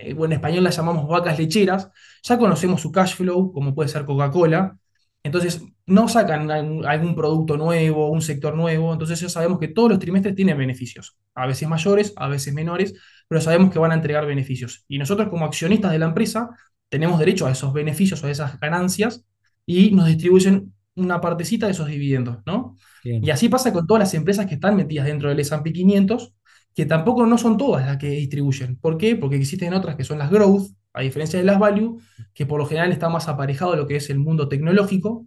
en 0.00 0.32
español 0.32 0.64
las 0.64 0.76
llamamos 0.76 1.08
vacas 1.08 1.38
lecheras, 1.38 1.90
ya 2.22 2.38
conocemos 2.38 2.80
su 2.80 2.92
cash 2.92 3.14
flow, 3.14 3.52
como 3.52 3.74
puede 3.74 3.88
ser 3.88 4.04
Coca-Cola, 4.04 4.76
entonces 5.22 5.62
no 5.86 6.08
sacan 6.08 6.50
algún 6.50 7.14
producto 7.14 7.56
nuevo, 7.56 8.10
un 8.10 8.22
sector 8.22 8.54
nuevo, 8.54 8.92
entonces 8.92 9.20
ya 9.20 9.28
sabemos 9.28 9.58
que 9.58 9.68
todos 9.68 9.90
los 9.90 9.98
trimestres 9.98 10.34
tienen 10.34 10.56
beneficios, 10.56 11.18
a 11.34 11.46
veces 11.46 11.68
mayores, 11.68 12.12
a 12.16 12.28
veces 12.28 12.54
menores, 12.54 12.94
pero 13.26 13.40
sabemos 13.40 13.72
que 13.72 13.78
van 13.78 13.92
a 13.92 13.94
entregar 13.94 14.26
beneficios. 14.26 14.84
Y 14.88 14.98
nosotros 14.98 15.28
como 15.28 15.44
accionistas 15.44 15.92
de 15.92 15.98
la 15.98 16.06
empresa 16.06 16.50
tenemos 16.88 17.18
derecho 17.18 17.46
a 17.46 17.50
esos 17.50 17.72
beneficios 17.72 18.22
o 18.22 18.26
a 18.26 18.30
esas 18.30 18.58
ganancias 18.60 19.24
y 19.66 19.90
nos 19.90 20.06
distribuyen 20.06 20.72
una 20.94 21.20
partecita 21.20 21.66
de 21.66 21.72
esos 21.72 21.88
dividendos, 21.88 22.38
¿no? 22.46 22.76
Y 23.02 23.30
así 23.30 23.48
pasa 23.48 23.72
con 23.72 23.86
todas 23.86 24.00
las 24.00 24.14
empresas 24.14 24.46
que 24.46 24.54
están 24.54 24.76
metidas 24.76 25.06
dentro 25.06 25.28
del 25.28 25.40
S&P 25.40 25.72
500 25.72 26.34
que 26.78 26.86
tampoco 26.86 27.26
no 27.26 27.36
son 27.38 27.56
todas 27.56 27.84
las 27.84 27.96
que 27.96 28.08
distribuyen. 28.08 28.76
¿Por 28.76 28.96
qué? 28.98 29.16
Porque 29.16 29.34
existen 29.34 29.74
otras 29.74 29.96
que 29.96 30.04
son 30.04 30.16
las 30.16 30.30
growth, 30.30 30.70
a 30.92 31.00
diferencia 31.02 31.36
de 31.36 31.44
las 31.44 31.58
value, 31.58 31.98
que 32.32 32.46
por 32.46 32.60
lo 32.60 32.66
general 32.66 32.92
está 32.92 33.08
más 33.08 33.26
aparejado 33.26 33.72
a 33.72 33.76
lo 33.76 33.88
que 33.88 33.96
es 33.96 34.10
el 34.10 34.20
mundo 34.20 34.48
tecnológico, 34.48 35.26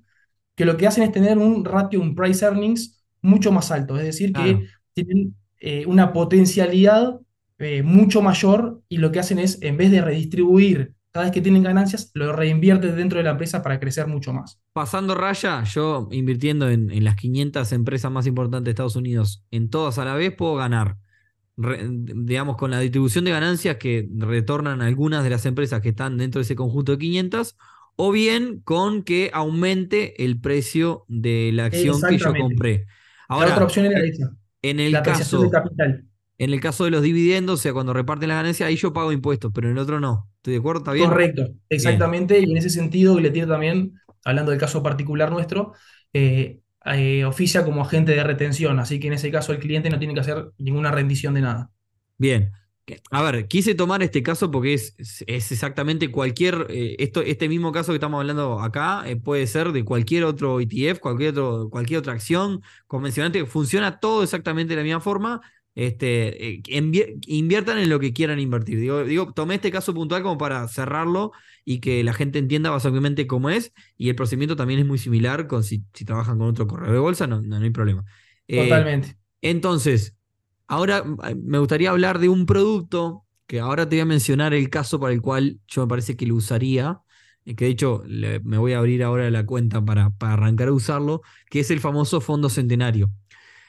que 0.56 0.63
lo 0.63 0.77
que 0.77 0.88
hacen 0.88 1.03
es 1.03 1.12
tener 1.12 1.38
un 1.38 1.65
ratio, 1.65 2.00
un 2.00 2.15
price 2.15 2.45
earnings 2.45 3.03
mucho 3.21 3.51
más 3.51 3.69
alto, 3.69 3.98
es 3.98 4.06
decir, 4.06 4.31
que 4.31 4.65
tienen 4.94 5.36
eh, 5.59 5.86
una 5.88 6.13
potencialidad 6.13 7.19
eh, 7.59 7.83
mucho 7.83 8.22
mayor 8.22 8.81
y 8.88 9.00
lo 9.00 9.12
que 9.12 9.20
hacen 9.20 9.38
es, 9.38 9.62
en 9.62 9.75
vez 9.75 9.91
de 9.91 10.00
redistribuir 10.00 10.93
cada 11.12 11.25
vez 11.25 11.34
que 11.34 11.41
tienen 11.41 11.63
ganancias, 11.63 12.12
lo 12.13 12.31
reinvierten 12.31 12.96
dentro 12.96 13.17
de 13.17 13.25
la 13.25 13.31
empresa 13.31 13.62
para 13.62 13.77
crecer 13.77 14.08
mucho 14.08 14.31
más. 14.31 14.62
Pasando 14.72 15.15
raya, 15.15 15.65
yo 15.65 16.08
invirtiendo 16.12 16.70
en, 16.70 16.91
en 16.91 17.03
las 17.03 17.17
500 17.17 17.74
empresas 17.74 18.10
más 18.10 18.25
importantes 18.25 18.63
de 18.63 18.72
Estados 18.72 18.96
Unidos, 18.96 19.43
en 19.51 19.70
todas 19.70 19.98
a 19.98 20.05
la 20.05 20.15
vez 20.15 20.34
puedo 20.34 20.55
ganar 20.55 20.96
digamos, 21.55 22.58
con 22.58 22.72
la 22.72 22.79
distribución 22.79 23.25
de 23.25 23.31
ganancias 23.31 23.77
que 23.77 24.08
retornan 24.17 24.81
algunas 24.81 25.24
de 25.24 25.29
las 25.29 25.46
empresas 25.46 25.81
que 25.81 25.89
están 25.89 26.17
dentro 26.17 26.39
de 26.39 26.43
ese 26.43 26.55
conjunto 26.55 26.93
de 26.93 26.98
500, 26.98 27.58
o 27.96 28.12
bien 28.12 28.62
con 28.62 29.03
que 29.03 29.29
aumente 29.34 30.24
el 30.24 30.39
precio 30.39 31.05
de 31.08 31.51
la 31.53 31.65
acción 31.65 32.01
que 32.01 32.17
yo 32.17 32.34
compré. 32.34 32.86
Ahora, 33.27 33.48
la 33.48 33.53
otra 33.53 33.65
opción 33.65 33.86
era 33.86 34.00
esa. 34.00 34.36
En 34.62 34.79
el 34.79 34.93
caso, 35.01 35.41
de 35.41 35.50
capital. 35.50 36.05
En 36.38 36.53
el 36.53 36.60
caso 36.60 36.86
de 36.86 36.91
los 36.91 37.03
dividendos, 37.03 37.60
o 37.60 37.62
sea, 37.62 37.74
cuando 37.74 37.93
reparten 37.93 38.29
las 38.29 38.38
ganancias, 38.38 38.67
ahí 38.67 38.75
yo 38.75 38.93
pago 38.93 39.12
impuestos, 39.12 39.51
pero 39.53 39.67
en 39.67 39.74
el 39.74 39.79
otro 39.79 40.00
no. 40.00 40.27
¿Estoy 40.38 40.53
de 40.53 40.60
acuerdo? 40.60 40.79
¿Está 40.79 40.93
bien? 40.93 41.08
Correcto, 41.08 41.53
exactamente. 41.70 42.39
Y 42.39 42.50
en 42.50 42.58
ese 42.58 42.70
sentido, 42.70 43.20
le 43.20 43.29
tiene 43.29 43.48
también, 43.48 43.93
hablando 44.25 44.51
del 44.51 44.60
caso 44.60 44.81
particular 44.81 45.31
nuestro, 45.31 45.74
eh, 46.13 46.60
eh, 46.85 47.25
oficia 47.25 47.63
como 47.63 47.81
agente 47.81 48.13
de 48.13 48.23
retención, 48.23 48.79
así 48.79 49.00
que 49.00 49.07
en 49.07 49.13
ese 49.13 49.31
caso 49.31 49.51
el 49.51 49.59
cliente 49.59 49.89
no 49.89 50.00
tiene 50.00 50.13
que 50.13 50.21
hacer 50.21 50.51
ninguna 50.57 50.91
rendición 50.91 51.33
de 51.33 51.41
nada. 51.41 51.69
Bien. 52.17 52.51
A 53.11 53.21
ver, 53.21 53.47
quise 53.47 53.75
tomar 53.75 54.03
este 54.03 54.23
caso 54.23 54.51
porque 54.51 54.73
es, 54.73 54.95
exactamente 55.27 56.11
cualquier, 56.11 56.67
eh, 56.69 56.95
esto, 57.00 57.21
este 57.21 57.47
mismo 57.47 57.71
caso 57.71 57.91
que 57.91 57.97
estamos 57.97 58.19
hablando 58.19 58.59
acá 58.59 59.03
eh, 59.05 59.15
puede 59.15 59.47
ser 59.47 59.71
de 59.71 59.85
cualquier 59.85 60.25
otro 60.25 60.59
ETF, 60.59 61.00
cualquier, 61.00 61.31
otro, 61.31 61.69
cualquier 61.69 62.00
otra 62.00 62.13
acción 62.13 62.61
convencional, 62.88 63.47
funciona 63.47 64.00
todo 64.00 64.23
exactamente 64.23 64.73
de 64.73 64.77
la 64.77 64.83
misma 64.83 65.00
forma, 65.00 65.41
este, 65.75 66.50
eh, 66.50 66.63
inviertan 67.28 67.78
en 67.78 67.90
lo 67.90 68.00
que 68.00 68.13
quieran 68.13 68.40
invertir. 68.40 68.80
Digo, 68.80 69.04
digo, 69.04 69.32
tomé 69.34 69.56
este 69.56 69.72
caso 69.72 69.94
puntual 69.94 70.22
como 70.22 70.38
para 70.38 70.68
cerrarlo 70.68 71.32
y 71.63 71.80
que 71.80 72.04
la 72.04 72.13
gente 72.13 72.40
entienda 72.40 72.70
básicamente 72.70 73.28
cómo 73.28 73.50
es. 73.50 73.74
Y 73.98 74.10
el 74.10 74.16
procedimiento 74.16 74.56
también 74.56 74.80
es 74.80 74.86
muy 74.86 74.98
similar 74.98 75.48
con 75.48 75.63
si, 75.63 75.80
trabajan 76.06 76.38
con 76.38 76.48
otro 76.48 76.68
correo 76.68 76.92
de 76.92 77.00
bolsa, 77.00 77.28
no, 77.28 77.42
no, 77.42 77.56
hay 77.58 77.70
problema. 77.70 78.04
Eh, 78.48 78.63
Totalmente. 78.63 79.18
entonces, 79.42 80.16
ahora 80.68 81.04
eh, 81.28 81.36
me 81.36 81.60
gustaría 81.60 81.92
hablar 81.92 82.20
de 82.20 82.30
un 82.30 82.46
producto 82.46 83.25
que 83.48 83.60
ahora 83.60 83.88
te 83.88 83.96
voy 83.98 84.01
a 84.01 84.06
mencionar 84.06 84.54
el 84.54 84.70
caso 84.70 85.00
para 85.00 85.13
el 85.13 85.22
cual 85.22 85.60
yo 85.68 85.82
me 85.84 85.88
parece 85.88 86.16
que 86.16 86.25
lo 86.25 86.36
usaría. 86.36 87.01
que 87.44 87.66
de 87.66 87.68
hecho 87.68 88.04
me 88.08 88.58
voy 88.58 88.74
a 88.74 88.78
abrir 88.78 89.04
ahora 89.04 89.30
la 89.30 89.46
cuenta 89.46 89.84
para, 89.84 90.10
para, 90.12 90.34
arrancar 90.34 90.70
a 90.70 90.74
usarlo, 90.74 91.22
que 91.50 91.60
es 91.60 91.72
el 91.72 91.82
famoso 91.82 92.22
fondo 92.22 92.50
centenario. 92.50 93.12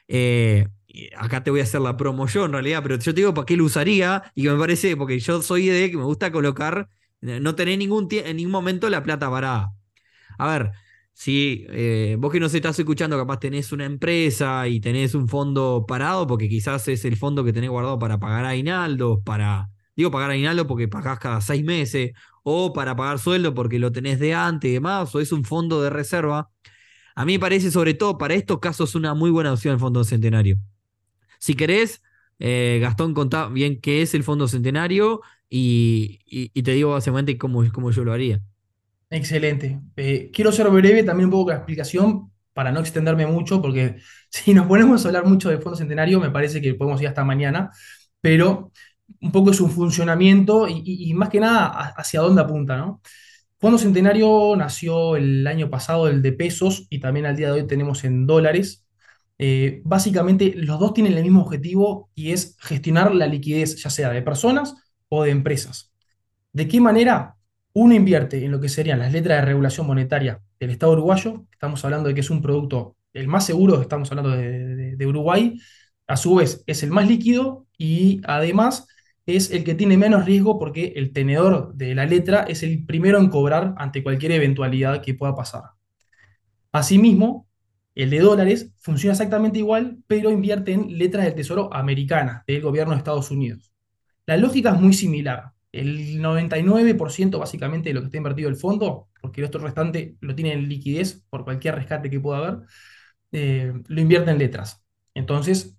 Eh, 0.09 0.69
acá 1.17 1.43
te 1.43 1.51
voy 1.51 1.61
a 1.61 1.63
hacer 1.65 1.81
la 1.81 1.97
promo 1.97 2.27
yo 2.27 2.45
en 2.45 2.53
realidad, 2.53 2.83
pero 2.83 2.97
yo 2.97 3.15
te 3.15 3.21
digo 3.21 3.35
para 3.35 3.47
qué 3.47 3.57
lo 3.57 3.65
usaría 3.65 4.23
y 4.35 4.43
que 4.43 4.51
me 4.51 4.59
parece, 4.59 4.97
porque 4.97 5.19
yo 5.19 5.43
soy 5.43 5.67
de 5.67 5.91
que 5.91 5.97
me 5.97 6.05
gusta 6.05 6.33
colocar, 6.33 6.89
no 7.21 7.55
tener 7.55 7.79
ningún 7.79 8.09
en 8.11 8.37
ningún 8.37 8.53
momento 8.53 8.91
la 8.91 9.03
plata 9.03 9.31
parada. 9.31 9.73
A 10.39 10.49
ver, 10.49 10.73
si 11.13 11.67
eh, 11.71 12.17
vos 12.19 12.33
que 12.33 12.41
nos 12.41 12.55
estás 12.55 12.79
escuchando, 12.79 13.17
capaz 13.17 13.39
tenés 13.39 13.73
una 13.73 13.85
empresa 13.85 14.67
y 14.69 14.81
tenés 14.81 15.15
un 15.15 15.29
fondo 15.29 15.85
parado, 15.87 16.27
porque 16.27 16.49
quizás 16.49 16.89
es 16.89 17.05
el 17.05 17.17
fondo 17.17 17.45
que 17.45 17.53
tenés 17.53 17.71
guardado 17.71 17.99
para 17.99 18.19
pagar 18.19 18.45
aguinaldos, 18.45 19.21
para, 19.25 19.71
digo 19.95 20.11
pagar 20.11 20.31
aguinaldo 20.31 20.67
porque 20.67 20.89
pagás 20.89 21.19
cada 21.19 21.41
seis 21.41 21.65
meses, 21.65 22.13
o 22.43 22.73
para 22.73 22.97
pagar 22.97 23.19
sueldo 23.19 23.55
porque 23.55 23.79
lo 23.79 23.93
tenés 23.93 24.19
de 24.19 24.35
antes 24.35 24.71
y 24.71 24.75
demás, 24.75 25.15
o 25.15 25.21
es 25.21 25.33
un 25.33 25.45
fondo 25.45 25.83
de 25.83 25.91
reserva. 25.91 26.51
A 27.15 27.25
mí 27.25 27.35
me 27.35 27.39
parece, 27.41 27.71
sobre 27.71 27.95
todo 27.95 28.19
para 28.19 28.35
estos 28.35 28.59
casos, 28.59 28.95
una 28.95 29.15
muy 29.15 29.31
buena 29.31 29.53
opción 29.53 29.75
el 29.75 29.81
Fondo 29.81 30.03
Centenario. 30.05 30.57
Si 31.43 31.55
querés, 31.55 32.05
eh, 32.39 32.79
Gastón, 32.81 33.15
contá 33.15 33.49
bien 33.49 33.81
qué 33.81 34.01
es 34.01 34.15
el 34.15 34.23
Fondo 34.23 34.47
Centenario 34.47 35.23
y, 35.51 36.21
te 36.63 36.71
digo 36.71 36.93
básicamente 36.93 37.37
cómo, 37.37 37.65
cómo 37.73 37.91
yo 37.91 38.05
lo 38.05 38.13
haría. 38.13 38.41
Excelente. 39.11 39.81
Eh, 39.97 40.31
quiero 40.33 40.53
ser 40.53 40.71
breve 40.71 41.03
también 41.03 41.25
un 41.25 41.33
poco 41.33 41.47
con 41.47 41.55
la 41.55 41.59
explicación 41.59 42.31
para 42.53 42.71
no 42.71 42.79
extenderme 42.79 43.27
mucho, 43.27 43.61
porque 43.61 43.97
si 44.29 44.55
nos 44.55 44.69
ponemos 44.69 45.05
a 45.05 45.09
hablar 45.09 45.27
mucho 45.27 45.51
del 45.51 45.61
Fondo 45.61 45.77
Centenario, 45.77 46.21
me 46.21 46.31
parece 46.31 46.63
que 46.63 46.75
podemos 46.75 47.03
ir 47.03 47.09
hasta 47.09 47.25
mañana, 47.25 47.73
pero 48.21 48.71
un 49.21 49.33
poco 49.33 49.51
es 49.51 49.61
un 49.61 49.73
funcionamiento 49.73 50.69
y, 50.69 51.13
más 51.15 51.29
que 51.29 51.41
nada 51.41 51.67
hacia 51.97 52.21
dónde 52.21 52.43
apunta, 52.43 52.77
¿no? 52.77 53.01
Fondo 53.59 53.79
Centenario 53.79 54.55
nació 54.57 55.17
el 55.17 55.45
año 55.49 55.69
pasado, 55.69 56.07
el 56.07 56.23
de 56.23 56.35
pesos, 56.35 56.87
y 56.89 57.01
también 57.01 57.27
al 57.27 57.35
día 57.35 57.49
de 57.49 57.63
hoy 57.63 57.67
tenemos 57.67 58.05
en 58.05 58.29
dólares. 58.29 58.82
Eh, 59.45 59.83
básicamente 59.85 60.55
los 60.55 60.79
dos 60.79 60.95
tienen 60.95 61.15
el 61.15 61.25
mismo 61.25 61.43
objetivo 61.43 62.11
y 62.15 62.31
es 62.31 62.57
gestionar 62.61 63.13
la 63.13 63.27
liquidez, 63.27 63.75
ya 63.83 63.91
sea 63.91 64.11
de 64.11 64.23
personas 64.23 64.77
o 65.09 65.25
de 65.25 65.33
empresas. 65.33 65.93
¿De 66.53 66.69
qué 66.69 66.81
manera? 66.81 67.35
Uno 67.73 67.93
invierte 67.93 68.45
en 68.45 68.53
lo 68.53 68.61
que 68.61 68.69
serían 68.69 69.01
las 69.01 69.13
letras 69.13 69.41
de 69.41 69.47
regulación 69.47 69.89
monetaria 69.89 70.41
del 70.61 70.71
Estado 70.71 70.93
uruguayo, 70.93 71.45
estamos 71.51 71.85
hablando 71.85 72.09
de 72.09 72.15
que 72.15 72.21
es 72.21 72.31
un 72.31 72.41
producto 72.41 72.95
el 73.13 73.27
más 73.27 73.45
seguro, 73.45 73.83
estamos 73.83 74.13
hablando 74.13 74.31
de, 74.31 75.07
Uruguay, 75.07 75.59
a 76.07 76.17
su 76.17 76.37
vez 76.37 76.63
es 76.69 76.85
el 76.85 76.93
más 76.93 77.09
líquido 77.09 77.67
y 77.77 78.21
además 78.23 78.87
es 79.27 79.51
el 79.51 79.65
que 79.65 79.75
tiene 79.75 79.97
menos 79.97 80.25
riesgo 80.25 80.57
porque 80.57 80.93
el 80.95 81.13
tenedor 81.13 81.75
de 81.75 81.97
la 81.97 82.07
letra 82.07 82.45
es 82.45 82.63
el 82.63 82.87
primero 82.87 83.19
en 83.19 83.29
cobrar 83.29 83.75
ante 83.77 84.05
cualquier 84.05 84.31
eventualidad 84.31 85.03
que 85.03 85.15
pueda 85.15 85.35
pasar. 85.35 85.63
Asimismo, 86.71 87.49
el 87.95 88.11
de 88.11 88.21
dólares 88.21 88.71
funciona 88.79 89.13
exactamente 89.13 89.59
igual, 89.59 89.99
pero 90.07 90.31
invierte 90.31 90.73
en 90.73 90.99
letras 90.99 91.25
del 91.25 91.35
Tesoro 91.35 91.73
americana, 91.75 92.45
del 92.47 92.63
gobierno 92.63 92.93
de 92.93 92.99
Estados 92.99 93.31
Unidos. 93.31 93.73
La 94.27 94.37
lógica 94.37 94.71
es 94.71 94.81
muy 94.81 94.93
similar 94.93 95.53
el 95.73 96.21
99% 96.21 97.39
básicamente 97.39 97.89
de 97.91 97.95
lo 97.95 98.01
que 98.01 98.07
está 98.07 98.19
invertido 98.19 98.49
el 98.49 98.57
fondo, 98.57 99.09
porque 99.21 99.41
el 99.41 99.47
otro 99.47 99.61
restante 99.63 100.17
lo 100.21 100.35
tiene 100.35 100.53
en 100.53 100.69
liquidez 100.69 101.23
por 101.31 101.45
cualquier 101.45 101.75
rescate 101.77 102.11
que 102.11 102.21
pueda 102.21 102.39
haber, 102.39 102.59
eh, 103.33 103.73
lo 103.89 104.01
invierte 104.01 104.31
en 104.31 104.39
letras. 104.39 104.83
Entonces, 105.15 105.77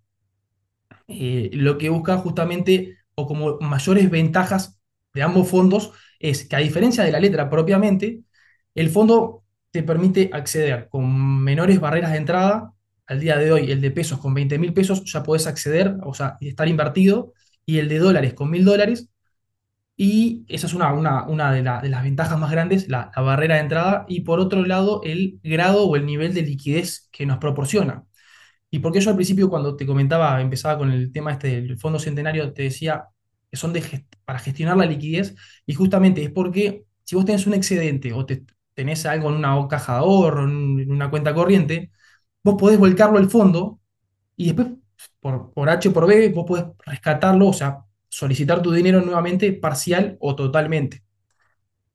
eh, 1.08 1.50
lo 1.54 1.78
que 1.78 1.90
busca 1.90 2.18
justamente, 2.18 2.98
o 3.16 3.28
como 3.28 3.60
mayores 3.60 4.10
ventajas 4.10 4.80
de 5.14 5.24
ambos 5.24 5.50
fondos, 5.50 5.92
es 6.20 6.48
que 6.48 6.56
a 6.56 6.60
diferencia 6.60 7.04
de 7.04 7.12
la 7.12 7.20
letra 7.20 7.50
propiamente, 7.50 8.22
el 8.76 8.90
fondo 8.90 9.43
te 9.74 9.84
permite 9.84 10.30
acceder 10.34 10.88
con 10.90 11.44
menores 11.44 11.80
barreras 11.82 12.12
de 12.14 12.20
entrada. 12.20 12.74
Al 13.08 13.20
día 13.20 13.38
de 13.38 13.52
hoy, 13.52 13.72
el 13.72 13.82
de 13.82 13.92
pesos 13.92 14.20
con 14.20 14.34
20 14.34 14.60
mil 14.60 14.74
pesos 14.74 15.04
ya 15.06 15.24
podés 15.24 15.48
acceder, 15.48 15.98
o 16.04 16.14
sea, 16.14 16.38
estar 16.42 16.68
invertido, 16.70 17.34
y 17.66 17.80
el 17.80 17.90
de 17.90 18.00
dólares 18.00 18.34
con 18.34 18.52
mil 18.52 18.66
dólares 18.66 19.10
y 19.96 20.46
esa 20.48 20.68
es 20.68 20.74
una, 20.74 20.92
una, 20.94 21.52
de, 21.54 21.62
las 21.64 22.04
ventajas 22.04 22.40
más 22.40 22.52
grandes, 22.52 22.90
la, 22.90 23.12
barrera 23.16 23.56
de 23.56 23.62
entrada, 23.62 24.06
y 24.08 24.22
por 24.22 24.40
otro 24.40 24.66
lado, 24.66 25.02
el 25.04 25.40
grado 25.44 25.86
o 25.88 25.96
el 25.96 26.06
nivel 26.06 26.34
de 26.34 26.42
liquidez 26.42 27.10
que 27.12 27.26
nos 27.26 27.38
proporciona. 27.38 28.06
Y 28.72 28.80
porque 28.80 29.02
yo 29.02 29.12
al 29.12 29.16
principio, 29.16 29.50
cuando 29.50 29.76
te 29.76 29.86
comentaba, 29.86 30.42
empezaba 30.42 30.78
con 30.80 30.92
el 30.92 31.12
tema 31.12 31.32
este 31.34 31.62
del 31.62 31.78
Fondo 31.80 32.00
Centenario, 32.00 32.54
te 32.54 32.64
decía 32.64 33.06
que 33.52 33.58
son 33.58 33.74
de 33.74 34.06
para 34.26 34.40
gestionar 34.40 34.78
la 34.78 34.86
liquidez, 34.86 35.36
y 35.66 35.74
justamente 35.76 36.24
es 36.24 36.32
porque 36.32 36.86
si 37.04 37.16
vos 37.16 37.26
tenés 37.26 37.46
un 37.48 37.54
excedente 37.54 38.14
o 38.14 38.26
te, 38.26 38.44
tenés 38.74 39.06
algo 39.06 39.30
en 39.30 39.36
una 39.36 39.68
caja 39.68 39.94
de 39.94 40.00
ahorro, 40.00 40.44
en 40.44 40.92
una 40.92 41.10
cuenta 41.10 41.34
corriente, 41.34 41.92
vos 42.44 42.56
podés 42.60 42.80
volcarlo 42.80 43.18
al 43.18 43.30
fondo 43.30 43.80
y 44.36 44.48
después, 44.48 44.68
por, 45.20 45.52
por 45.54 45.70
H 45.70 45.90
por 45.92 46.08
B, 46.08 46.30
vos 46.30 46.46
podés 46.48 46.66
rescatarlo, 46.86 47.48
o 47.48 47.54
sea, 47.54 47.80
solicitar 48.10 48.62
tu 48.62 48.72
dinero 48.72 49.02
nuevamente 49.02 49.54
parcial 49.54 50.18
o 50.20 50.36
totalmente. 50.36 51.04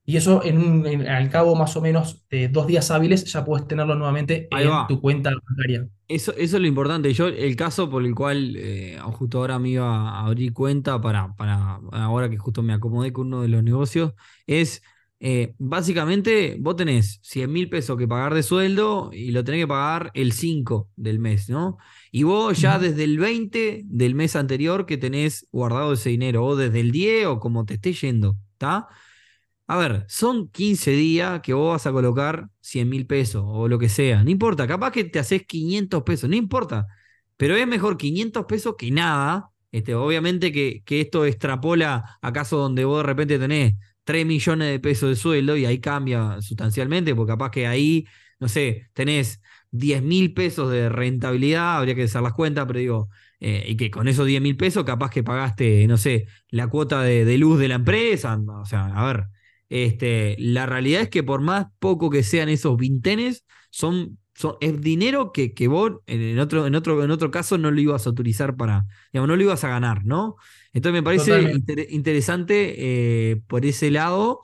Y 0.09 0.17
eso 0.17 0.43
en, 0.43 1.07
al 1.07 1.29
cabo 1.29 1.53
más 1.53 1.77
o 1.77 1.81
menos 1.81 2.25
de 2.31 2.47
dos 2.47 2.65
días 2.65 2.89
hábiles 2.89 3.25
ya 3.25 3.45
puedes 3.45 3.67
tenerlo 3.67 3.93
nuevamente 3.93 4.47
en 4.49 4.87
tu 4.87 4.99
cuenta 4.99 5.29
bancaria. 5.29 5.87
Eso, 6.07 6.31
eso 6.31 6.55
es 6.57 6.61
lo 6.61 6.67
importante. 6.67 7.13
Yo, 7.13 7.27
el 7.27 7.55
caso 7.55 7.91
por 7.91 8.03
el 8.03 8.15
cual 8.15 8.55
eh, 8.57 8.97
justo 9.13 9.37
ahora 9.37 9.59
me 9.59 9.69
iba 9.69 9.85
a 9.85 10.25
abrir 10.25 10.51
cuenta 10.51 10.99
para, 10.99 11.35
para 11.35 11.79
ahora 11.91 12.27
que 12.27 12.37
justo 12.37 12.63
me 12.63 12.73
acomodé 12.73 13.13
con 13.13 13.27
uno 13.27 13.43
de 13.43 13.49
los 13.49 13.61
negocios, 13.61 14.13
es 14.47 14.81
eh, 15.21 15.53
básicamente 15.57 16.55
vos 16.59 16.77
tenés 16.77 17.19
100 17.23 17.51
mil 17.51 17.69
pesos 17.69 17.97
que 17.97 18.07
pagar 18.07 18.33
de 18.33 18.43
sueldo 18.43 19.09
y 19.11 19.31
lo 19.31 19.43
tenés 19.43 19.63
que 19.63 19.67
pagar 19.67 20.11
el 20.13 20.31
5 20.31 20.89
del 20.95 21.19
mes, 21.19 21.49
¿no? 21.49 21.77
Y 22.11 22.23
vos 22.23 22.59
ya 22.59 22.79
desde 22.79 23.03
el 23.03 23.19
20 23.19 23.83
del 23.85 24.15
mes 24.15 24.35
anterior 24.37 24.85
que 24.85 24.97
tenés 24.97 25.47
guardado 25.51 25.93
ese 25.93 26.09
dinero, 26.09 26.45
o 26.45 26.55
desde 26.55 26.79
el 26.79 26.91
10 26.91 27.25
o 27.27 27.39
como 27.39 27.65
te 27.65 27.73
esté 27.75 27.93
yendo, 27.93 28.37
¿está? 28.53 28.87
A 29.67 29.77
ver, 29.77 30.05
son 30.07 30.49
15 30.49 30.91
días 30.91 31.41
que 31.41 31.53
vos 31.53 31.73
vas 31.73 31.85
a 31.85 31.91
colocar 31.91 32.49
100 32.61 32.89
mil 32.89 33.05
pesos 33.05 33.43
o 33.45 33.67
lo 33.67 33.77
que 33.77 33.89
sea. 33.89 34.23
No 34.23 34.31
importa, 34.31 34.67
capaz 34.67 34.91
que 34.91 35.03
te 35.03 35.19
haces 35.19 35.45
500 35.45 36.03
pesos, 36.03 36.29
no 36.29 36.35
importa. 36.35 36.87
Pero 37.37 37.55
es 37.55 37.67
mejor 37.67 37.97
500 37.97 38.45
pesos 38.45 38.75
que 38.77 38.91
nada. 38.91 39.51
Este, 39.71 39.93
obviamente 39.95 40.51
que, 40.51 40.81
que 40.85 41.01
esto 41.01 41.25
extrapola 41.25 42.17
acaso 42.21 42.57
donde 42.57 42.85
vos 42.85 42.97
de 42.99 43.03
repente 43.03 43.37
tenés 43.37 43.75
3 44.09 44.25
millones 44.25 44.71
de 44.71 44.79
pesos 44.79 45.07
de 45.07 45.15
sueldo 45.15 45.55
y 45.55 45.67
ahí 45.67 45.79
cambia 45.79 46.41
sustancialmente, 46.41 47.13
porque 47.13 47.33
capaz 47.33 47.51
que 47.51 47.67
ahí, 47.67 48.07
no 48.39 48.47
sé, 48.47 48.89
tenés 48.93 49.39
10 49.69 50.01
mil 50.01 50.33
pesos 50.33 50.71
de 50.71 50.89
rentabilidad, 50.89 51.77
habría 51.77 51.93
que 51.93 52.05
hacer 52.05 52.23
las 52.23 52.33
cuentas, 52.33 52.65
pero 52.65 52.79
digo, 52.79 53.09
eh, 53.39 53.63
y 53.67 53.77
que 53.77 53.91
con 53.91 54.07
esos 54.07 54.25
10 54.25 54.41
mil 54.41 54.57
pesos 54.57 54.83
capaz 54.83 55.11
que 55.11 55.21
pagaste, 55.23 55.85
no 55.85 55.97
sé, 55.97 56.25
la 56.49 56.65
cuota 56.69 57.03
de, 57.03 57.37
luz 57.37 57.59
de 57.59 57.67
la 57.67 57.75
empresa, 57.75 58.35
o 58.35 58.65
sea, 58.65 58.87
a 58.87 59.05
ver, 59.13 59.27
este, 59.69 60.35
la 60.39 60.65
realidad 60.65 61.03
es 61.03 61.09
que 61.09 61.21
por 61.21 61.41
más 61.41 61.67
poco 61.77 62.09
que 62.09 62.23
sean 62.23 62.49
esos 62.49 62.77
vintenes, 62.77 63.45
son, 63.69 64.17
son 64.35 64.55
es 64.61 64.79
dinero 64.81 65.31
que, 65.31 65.53
que 65.53 65.67
vos 65.67 65.93
en 66.07 66.39
otro, 66.39 66.65
en, 66.67 66.75
otro, 66.75 67.03
en 67.03 67.11
otro 67.11 67.31
caso 67.31 67.57
no 67.57 67.71
lo 67.71 67.79
ibas 67.79 68.07
a 68.07 68.09
utilizar 68.09 68.55
para, 68.55 68.85
digamos, 69.11 69.27
no 69.27 69.35
lo 69.35 69.43
ibas 69.43 69.63
a 69.63 69.69
ganar, 69.69 70.05
¿no? 70.05 70.35
Entonces 70.73 71.01
me 71.01 71.03
parece 71.03 71.53
interesante 71.89 72.75
eh, 72.77 73.41
por 73.47 73.65
ese 73.65 73.91
lado. 73.91 74.41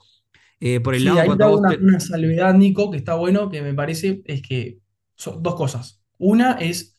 Eh, 0.58 0.80
por 0.80 0.94
el 0.94 1.04
lado 1.04 1.20
ahí 1.20 1.28
una, 1.28 1.48
una, 1.48 2.00
salvedad, 2.00 2.54
Nico, 2.54 2.90
que 2.90 2.96
está 2.96 3.14
bueno, 3.14 3.50
que 3.50 3.60
me 3.60 3.74
parece, 3.74 4.22
es 4.24 4.42
que 4.42 4.78
son 5.14 5.42
dos 5.42 5.54
cosas. 5.54 6.02
Una 6.18 6.52
es, 6.52 6.96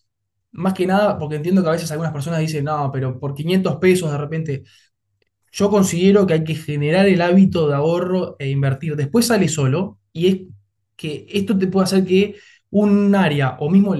más 0.51 0.74
que 0.74 0.86
nada, 0.86 1.17
porque 1.17 1.38
entiendo 1.38 1.63
que 1.63 1.69
a 1.69 1.74
veces 1.74 1.91
algunas 1.91 2.13
personas 2.13 2.39
dicen, 2.39 2.65
no, 2.65 2.91
pero 2.91 3.19
por 3.19 3.34
500 3.34 3.77
pesos 3.77 4.12
de 4.12 4.17
repente, 4.17 4.63
yo 5.51 5.69
considero 5.69 6.27
que 6.27 6.36
hay 6.36 6.43
que 6.43 6.55
generar 6.55 7.07
el 7.07 7.22
hábito 7.22 7.67
de 7.67 7.75
ahorro 7.75 8.36
e 8.39 8.50
invertir. 8.50 8.96
Después 8.96 9.27
sale 9.27 9.48
solo 9.48 10.00
y 10.13 10.27
es 10.27 10.38
que 10.97 11.27
esto 11.29 11.57
te 11.57 11.67
puede 11.67 11.85
hacer 11.85 12.05
que 12.05 12.35
un 12.69 13.15
área 13.15 13.57
o 13.59 13.69
mismo 13.69 13.95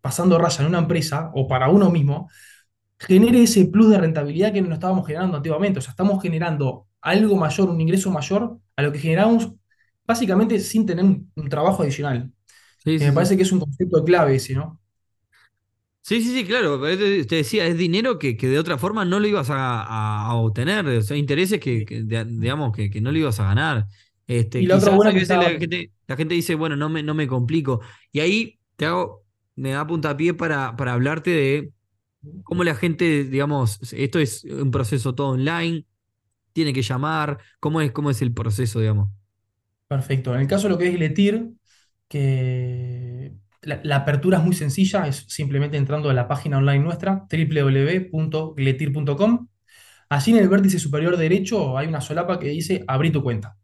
pasando 0.00 0.38
raya 0.38 0.62
en 0.62 0.68
una 0.68 0.78
empresa 0.78 1.30
o 1.34 1.46
para 1.46 1.68
uno 1.68 1.90
mismo, 1.90 2.30
genere 2.98 3.42
ese 3.42 3.66
plus 3.66 3.90
de 3.90 3.98
rentabilidad 3.98 4.52
que 4.52 4.62
no 4.62 4.72
estábamos 4.72 5.06
generando 5.06 5.36
antiguamente. 5.36 5.80
O 5.80 5.82
sea, 5.82 5.90
estamos 5.90 6.22
generando 6.22 6.86
algo 7.02 7.36
mayor, 7.36 7.68
un 7.68 7.80
ingreso 7.80 8.10
mayor 8.10 8.58
a 8.76 8.82
lo 8.82 8.92
que 8.92 8.98
generamos 8.98 9.52
básicamente 10.06 10.58
sin 10.60 10.86
tener 10.86 11.04
un, 11.04 11.48
trabajo 11.50 11.82
adicional. 11.82 12.32
me 12.84 13.12
parece 13.12 13.36
que 13.36 13.42
es 13.42 13.52
un 13.52 13.60
concepto 13.60 14.04
clave 14.04 14.36
ese, 14.36 14.54
¿no? 14.54 14.80
Sí, 16.02 16.22
sí, 16.22 16.32
sí, 16.32 16.44
claro. 16.44 16.80
Te 16.80 17.24
decía, 17.24 17.66
es 17.66 17.76
dinero 17.76 18.16
que, 18.16 18.36
de 18.36 18.60
otra 18.60 18.78
forma 18.78 19.04
no 19.04 19.18
lo 19.18 19.26
ibas 19.26 19.48
a, 19.50 20.32
obtener. 20.34 20.86
O 20.86 21.02
sea, 21.02 21.16
intereses 21.16 21.58
que, 21.58 21.84
digamos, 21.84 22.72
que, 22.76 23.00
no 23.00 23.10
lo 23.10 23.18
ibas 23.18 23.40
a 23.40 23.46
ganar. 23.46 23.88
Este, 24.26 24.60
y 24.60 24.66
la 24.66 24.76
otra 24.76 24.94
buena 24.94 25.12
que 25.12 25.24
la, 25.26 26.16
gente, 26.16 26.34
dice, 26.34 26.54
bueno, 26.54 26.76
no 26.76 26.88
me, 26.88 27.02
no 27.02 27.14
me 27.14 27.26
complico. 27.26 27.80
Y 28.12 28.20
ahí 28.20 28.58
te 28.76 28.86
hago, 28.86 29.24
me 29.54 29.70
da 29.70 29.86
puntapié 29.86 30.34
para, 30.34 30.76
para 30.76 30.94
hablarte 30.94 31.30
de 31.30 31.70
cómo 32.42 32.64
la 32.64 32.74
gente, 32.74 33.24
digamos, 33.24 33.78
esto 33.92 34.18
es 34.18 34.44
un 34.44 34.70
proceso 34.70 35.14
todo 35.14 35.28
online, 35.28 35.84
tiene 36.52 36.72
que 36.72 36.82
llamar, 36.82 37.38
cómo 37.60 37.80
es, 37.80 37.92
cómo 37.92 38.10
es 38.10 38.20
el 38.22 38.32
proceso, 38.32 38.80
digamos. 38.80 39.10
Perfecto. 39.86 40.34
En 40.34 40.40
el 40.40 40.48
caso 40.48 40.64
de 40.64 40.70
lo 40.70 40.78
que 40.78 40.88
es 40.88 40.94
Gletir, 40.94 41.50
que 42.08 43.34
la, 43.62 43.80
la 43.84 43.96
apertura 43.96 44.38
es 44.38 44.44
muy 44.44 44.54
sencilla, 44.54 45.06
es 45.06 45.26
simplemente 45.28 45.76
entrando 45.76 46.10
a 46.10 46.14
la 46.14 46.26
página 46.26 46.58
online 46.58 46.82
nuestra, 46.82 47.26
www.gletir.com. 47.30 49.48
Allí 50.08 50.32
en 50.32 50.38
el 50.38 50.48
vértice 50.48 50.78
superior 50.78 51.16
derecho 51.16 51.76
hay 51.76 51.88
una 51.88 52.00
solapa 52.00 52.38
que 52.38 52.48
dice 52.48 52.84
abrir 52.86 53.12
tu 53.12 53.22
cuenta. 53.22 53.56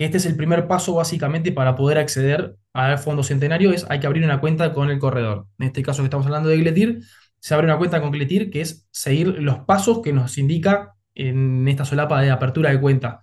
Que 0.00 0.06
este 0.06 0.16
es 0.16 0.24
el 0.24 0.34
primer 0.34 0.66
paso 0.66 0.94
básicamente 0.94 1.52
para 1.52 1.76
poder 1.76 1.98
acceder 1.98 2.56
al 2.72 2.98
Fondo 2.98 3.22
Centenario, 3.22 3.70
es 3.70 3.84
hay 3.90 4.00
que 4.00 4.06
abrir 4.06 4.24
una 4.24 4.40
cuenta 4.40 4.72
con 4.72 4.88
el 4.88 4.98
corredor. 4.98 5.46
En 5.58 5.66
este 5.66 5.82
caso 5.82 6.00
que 6.00 6.06
estamos 6.06 6.24
hablando 6.24 6.48
de 6.48 6.56
Gletir, 6.56 7.02
se 7.38 7.52
abre 7.52 7.66
una 7.66 7.76
cuenta 7.76 8.00
con 8.00 8.10
Gletir, 8.10 8.50
que 8.50 8.62
es 8.62 8.88
seguir 8.90 9.26
los 9.26 9.58
pasos 9.66 10.00
que 10.00 10.14
nos 10.14 10.38
indica 10.38 10.94
en 11.14 11.68
esta 11.68 11.84
solapa 11.84 12.22
de 12.22 12.30
apertura 12.30 12.70
de 12.70 12.80
cuenta. 12.80 13.20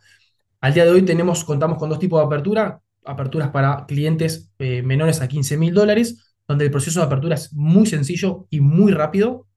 Al 0.61 0.75
día 0.75 0.85
de 0.85 0.91
hoy 0.91 1.01
tenemos, 1.01 1.43
contamos 1.45 1.79
con 1.79 1.89
dos 1.89 1.97
tipos 1.97 2.19
de 2.19 2.27
apertura, 2.27 2.79
aperturas 3.05 3.49
para 3.49 3.87
clientes 3.87 4.51
eh, 4.59 4.83
menores 4.83 5.19
a 5.21 5.27
15 5.27 5.57
mil 5.57 5.73
dólares, 5.73 6.35
donde 6.47 6.65
el 6.65 6.69
proceso 6.69 6.99
de 6.99 7.07
apertura 7.07 7.33
es 7.33 7.51
muy 7.53 7.87
sencillo 7.87 8.45
y 8.51 8.59
muy 8.59 8.91
rápido, 8.91 9.47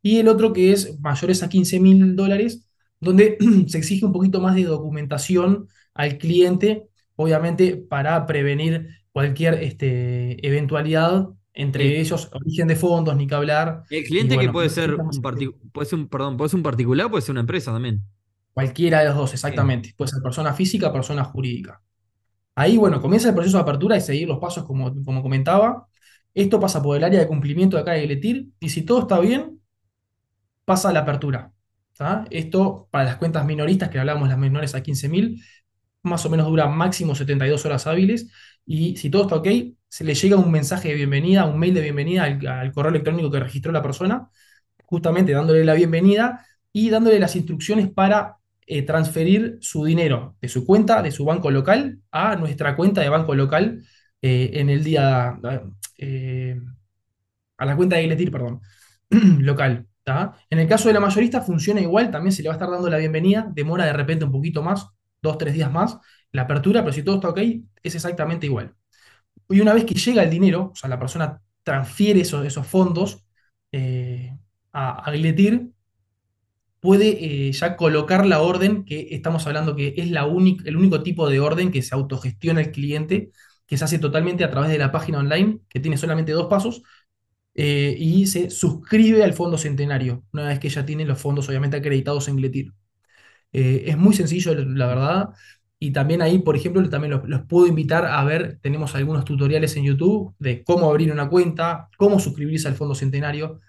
y 0.00 0.16
el 0.16 0.28
otro 0.28 0.54
que 0.54 0.72
es 0.72 0.98
mayores 0.98 1.42
a 1.42 1.50
15 1.50 1.78
mil 1.78 2.16
dólares, 2.16 2.70
donde 3.00 3.36
se 3.66 3.76
exige 3.76 4.06
un 4.06 4.12
poquito 4.14 4.40
más 4.40 4.54
de 4.54 4.64
documentación 4.64 5.68
al 5.94 6.18
cliente, 6.18 6.88
obviamente 7.16 7.76
para 7.76 8.26
prevenir 8.26 8.88
cualquier 9.12 9.54
este, 9.54 10.46
eventualidad, 10.46 11.28
entre 11.52 12.00
ellos 12.00 12.30
origen 12.32 12.68
de 12.68 12.76
fondos, 12.76 13.16
ni 13.16 13.26
que 13.26 13.34
hablar. 13.34 13.82
El 13.90 14.04
cliente 14.04 14.38
que 14.38 14.50
puede 14.50 14.68
ser, 14.68 14.94
un 14.94 15.10
puede 15.72 15.86
ser 15.86 15.98
un, 15.98 16.08
perdón, 16.08 16.36
puede 16.36 16.48
ser 16.48 16.56
un 16.58 16.62
particular, 16.62 17.10
puede 17.10 17.22
ser 17.22 17.32
una 17.32 17.40
empresa 17.40 17.72
también. 17.72 18.00
Cualquiera 18.52 19.00
de 19.00 19.06
los 19.06 19.16
dos, 19.16 19.32
exactamente. 19.34 19.94
Puede 19.96 20.10
ser 20.10 20.22
persona 20.22 20.52
física, 20.52 20.92
persona 20.92 21.24
jurídica. 21.24 21.82
Ahí, 22.54 22.76
bueno, 22.76 23.00
comienza 23.00 23.28
el 23.28 23.34
proceso 23.34 23.56
de 23.58 23.62
apertura 23.62 23.96
y 23.96 24.00
seguir 24.00 24.28
los 24.28 24.38
pasos 24.38 24.64
como, 24.64 24.92
como 25.04 25.22
comentaba. 25.22 25.86
Esto 26.34 26.60
pasa 26.60 26.82
por 26.82 26.96
el 26.96 27.04
área 27.04 27.20
de 27.20 27.26
cumplimiento 27.26 27.76
de 27.76 27.82
acá 27.82 27.92
de 27.92 28.02
Gletir 28.02 28.48
y 28.60 28.68
si 28.68 28.82
todo 28.82 29.00
está 29.00 29.18
bien, 29.18 29.60
pasa 30.64 30.90
a 30.90 30.92
la 30.92 31.00
apertura. 31.00 31.52
Esto 32.30 32.88
para 32.90 33.04
las 33.04 33.16
cuentas 33.16 33.44
minoristas, 33.44 33.90
que 33.90 33.98
hablábamos 33.98 34.28
las 34.28 34.38
menores 34.38 34.74
a 34.74 34.82
15.000, 34.82 35.42
más 36.02 36.24
o 36.26 36.30
menos 36.30 36.46
dura 36.46 36.68
máximo 36.68 37.14
72 37.14 37.64
horas 37.66 37.86
hábiles 37.86 38.30
y 38.66 38.96
si 38.96 39.10
todo 39.10 39.22
está 39.22 39.36
ok, 39.36 39.48
se 39.88 40.04
le 40.04 40.14
llega 40.14 40.36
un 40.36 40.50
mensaje 40.50 40.88
de 40.88 40.94
bienvenida, 40.94 41.44
un 41.46 41.58
mail 41.58 41.74
de 41.74 41.82
bienvenida 41.82 42.24
al, 42.24 42.72
correo 42.72 42.90
electrónico 42.90 43.30
que 43.30 43.40
registró 43.40 43.72
la 43.72 43.82
persona, 43.82 44.28
justamente 44.84 45.32
dándole 45.32 45.64
la 45.64 45.74
bienvenida 45.74 46.46
y 46.72 46.90
dándole 46.90 47.18
las 47.18 47.36
instrucciones 47.36 47.90
para 47.90 48.36
eh, 48.66 48.82
transferir 48.82 49.58
su 49.60 49.84
dinero 49.84 50.36
de 50.40 50.48
su 50.48 50.64
cuenta, 50.64 51.02
de 51.02 51.10
su 51.10 51.24
banco 51.24 51.50
local, 51.50 52.00
a 52.12 52.36
nuestra 52.36 52.76
cuenta 52.76 53.00
de 53.00 53.08
banco 53.08 53.34
local 53.34 53.82
eh, 54.22 54.50
en 54.54 54.70
el 54.70 54.84
día, 54.84 55.38
eh, 55.98 56.60
a 57.58 57.66
la 57.66 57.76
cuenta 57.76 57.96
de 57.96 58.04
Gletir, 58.04 58.30
perdón, 58.30 58.60
local. 59.10 59.86
En 60.50 60.58
el 60.58 60.66
caso 60.66 60.88
de 60.88 60.94
la 60.94 61.00
mayorista 61.00 61.40
funciona 61.40 61.80
igual, 61.80 62.10
también 62.10 62.32
se 62.32 62.42
le 62.42 62.48
va 62.48 62.54
a 62.54 62.56
estar 62.56 62.70
dando 62.70 62.90
la 62.90 62.96
bienvenida, 62.98 63.48
demora 63.52 63.84
de 63.84 63.92
repente 63.92 64.24
un 64.24 64.32
poquito 64.32 64.62
más, 64.62 64.88
dos, 65.22 65.38
tres 65.38 65.54
días 65.54 65.72
más, 65.72 65.98
la 66.32 66.42
apertura, 66.42 66.82
pero 66.82 66.92
si 66.92 67.02
todo 67.02 67.16
está 67.16 67.28
ok, 67.30 67.40
es 67.82 67.94
exactamente 67.94 68.46
igual. 68.46 68.74
Y 69.48 69.60
una 69.60 69.74
vez 69.74 69.84
que 69.84 69.94
llega 69.94 70.22
el 70.22 70.30
dinero, 70.30 70.70
o 70.72 70.76
sea, 70.76 70.90
la 70.90 70.98
persona 70.98 71.40
transfiere 71.64 72.20
esos, 72.22 72.46
esos 72.46 72.66
fondos 72.66 73.24
a, 74.72 75.04
a 75.04 75.10
Gletir, 75.12 75.72
puede 76.80 77.48
eh, 77.48 77.52
ya 77.52 77.76
colocar 77.76 78.26
la 78.26 78.40
orden 78.40 78.84
que 78.84 79.08
estamos 79.10 79.46
hablando 79.46 79.76
que 79.76 79.94
es 79.96 80.10
la 80.10 80.22
el 80.64 80.76
único 80.76 81.02
tipo 81.02 81.28
de 81.28 81.40
orden 81.40 81.70
que 81.70 81.82
se 81.82 81.94
autogestiona 81.94 82.60
el 82.60 82.72
cliente, 82.72 83.30
que 83.66 83.76
se 83.76 83.84
hace 83.84 83.98
totalmente 83.98 84.44
a 84.44 84.50
través 84.50 84.70
de 84.70 84.78
la 84.78 84.92
página 84.92 85.18
online, 85.18 85.60
que 85.68 85.80
tiene 85.80 85.96
solamente 85.98 86.32
dos 86.32 86.46
pasos, 86.48 86.82
eh, 87.54 87.96
y 87.98 88.26
se 88.26 88.50
suscribe 88.50 89.24
al 89.24 89.34
Fondo 89.34 89.58
Centenario, 89.58 90.24
una 90.32 90.48
vez 90.48 90.60
que 90.60 90.68
ya 90.70 90.86
tiene 90.86 91.04
los 91.04 91.20
fondos 91.20 91.48
obviamente 91.48 91.76
acreditados 91.78 92.28
en 92.28 92.36
Gletir. 92.36 92.72
Eh, 93.52 93.84
es 93.86 93.98
muy 93.98 94.14
sencillo, 94.14 94.54
la 94.54 94.86
verdad. 94.86 95.28
Y 95.78 95.92
también 95.92 96.22
ahí, 96.22 96.38
por 96.40 96.56
ejemplo, 96.56 96.88
también 96.90 97.20
los, 97.24 97.42
puedo 97.42 97.66
invitar 97.66 98.04
a 98.06 98.22
ver, 98.24 98.58
tenemos 98.62 98.94
algunos 98.94 99.24
tutoriales 99.24 99.76
en 99.76 99.84
YouTube 99.84 100.34
de 100.38 100.62
cómo 100.64 100.90
abrir 100.90 101.12
una 101.12 101.28
cuenta, 101.28 101.88
cómo 101.96 102.20
suscribirse 102.20 102.68
al 102.68 102.74
Fondo 102.74 102.94
Centenario. 102.94 103.60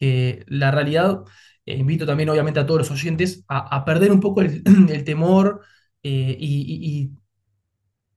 la 0.00 0.70
realidad 0.70 1.24
eh, 1.70 1.76
invito 1.76 2.06
también 2.06 2.28
obviamente 2.28 2.60
a 2.60 2.66
todos 2.66 2.80
los 2.80 2.90
oyentes 2.90 3.44
a, 3.48 3.84
perder 3.84 4.12
un 4.12 4.20
poco 4.20 4.40
el, 4.42 4.62
temor 5.04 5.62
eh, 6.02 6.36
y, 6.38 7.12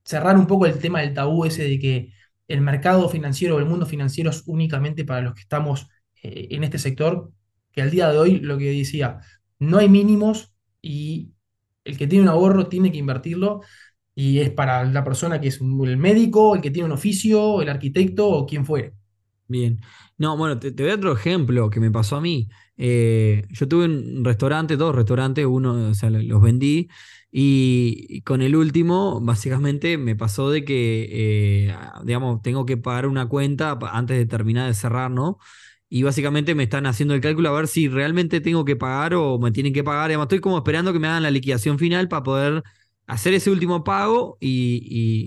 cerrar 0.06 0.38
un 0.38 0.48
poco 0.48 0.66
el 0.66 0.80
tema 0.80 1.02
del 1.02 1.14
tabú 1.14 1.46
ese 1.46 1.64
de 1.64 1.80
que 1.80 2.14
el 2.48 2.62
mercado 2.62 3.08
financiero 3.10 3.56
o 3.56 3.60
el 3.60 3.66
mundo 3.66 3.86
financiero 3.86 4.32
es 4.32 4.44
únicamente 4.48 5.06
para 5.06 5.22
los 5.22 5.34
que 5.34 5.42
estamos 5.42 5.88
eh, 6.22 6.50
en 6.52 6.64
este 6.64 6.78
sector, 6.78 7.32
que 7.72 7.82
al 7.82 7.92
día 7.92 8.10
de 8.10 8.18
hoy 8.18 8.40
lo 8.40 8.58
que 8.58 8.72
decía, 8.72 9.20
no 9.60 9.78
hay 9.78 9.90
mínimos 9.90 10.53
y 10.84 11.32
el 11.84 11.98
que 11.98 12.06
tiene 12.06 12.24
un 12.24 12.30
ahorro 12.30 12.68
tiene 12.68 12.92
que 12.92 13.00
invertirlo 13.00 13.62
y 14.14 14.40
es 14.40 14.52
para 14.52 14.84
la 14.84 15.04
persona 15.04 15.42
que 15.42 15.48
es 15.48 15.60
el 15.60 15.98
médico, 15.98 16.54
el 16.54 16.62
que 16.62 16.70
tiene 16.70 16.86
un 16.86 16.92
oficio, 16.92 17.62
el 17.64 17.70
arquitecto 17.70 18.30
o 18.30 18.46
quien 18.46 18.66
fuere. 18.66 18.94
Bien. 19.48 19.80
No, 20.18 20.38
bueno, 20.38 20.60
te, 20.60 20.72
te 20.72 20.84
doy 20.84 20.92
otro 20.92 21.14
ejemplo 21.14 21.70
que 21.72 21.80
me 21.80 21.90
pasó 21.90 22.18
a 22.18 22.22
mí. 22.22 22.48
Eh, 22.78 23.46
yo 23.50 23.68
tuve 23.68 23.86
un 23.86 24.24
restaurante, 24.26 24.78
dos 24.78 24.96
restaurantes, 24.96 25.46
uno, 25.46 25.90
o 25.90 25.94
sea, 25.96 26.10
los 26.10 26.42
vendí. 26.42 26.90
Y, 27.32 28.22
con 28.22 28.42
el 28.42 28.56
último, 28.56 29.20
básicamente 29.22 29.98
me 29.98 30.16
pasó 30.16 30.52
de 30.52 30.64
que, 30.64 31.08
eh, 31.70 31.76
digamos, 32.04 32.42
tengo 32.44 32.66
que 32.66 32.78
pagar 32.78 33.08
una 33.08 33.28
cuenta 33.28 33.78
antes 33.92 34.18
de 34.18 34.26
terminar 34.28 34.68
de 34.68 34.76
cerrar, 34.76 35.10
¿no? 35.10 35.40
Y 35.96 36.02
básicamente 36.02 36.56
me 36.56 36.64
están 36.64 36.88
haciendo 36.88 37.14
el 37.14 37.22
cálculo 37.22 37.50
a 37.50 37.52
ver 37.54 37.68
si 37.68 37.88
realmente 37.88 38.42
tengo 38.42 38.66
que 38.66 38.76
pagar 38.76 39.14
o 39.14 39.38
me 39.38 39.52
tienen 39.52 39.74
que 39.74 39.84
pagar. 39.84 40.06
Además, 40.06 40.26
estoy 40.26 40.40
como 40.40 40.58
esperando 40.58 40.92
que 40.92 40.98
me 40.98 41.08
hagan 41.08 41.22
la 41.22 41.30
liquidación 41.30 41.78
final 41.78 42.08
para 42.08 42.24
poder 42.24 42.64
hacer 43.06 43.36
ese 43.36 43.52
último 43.52 43.84
pago 43.84 44.38
y, 44.40 44.82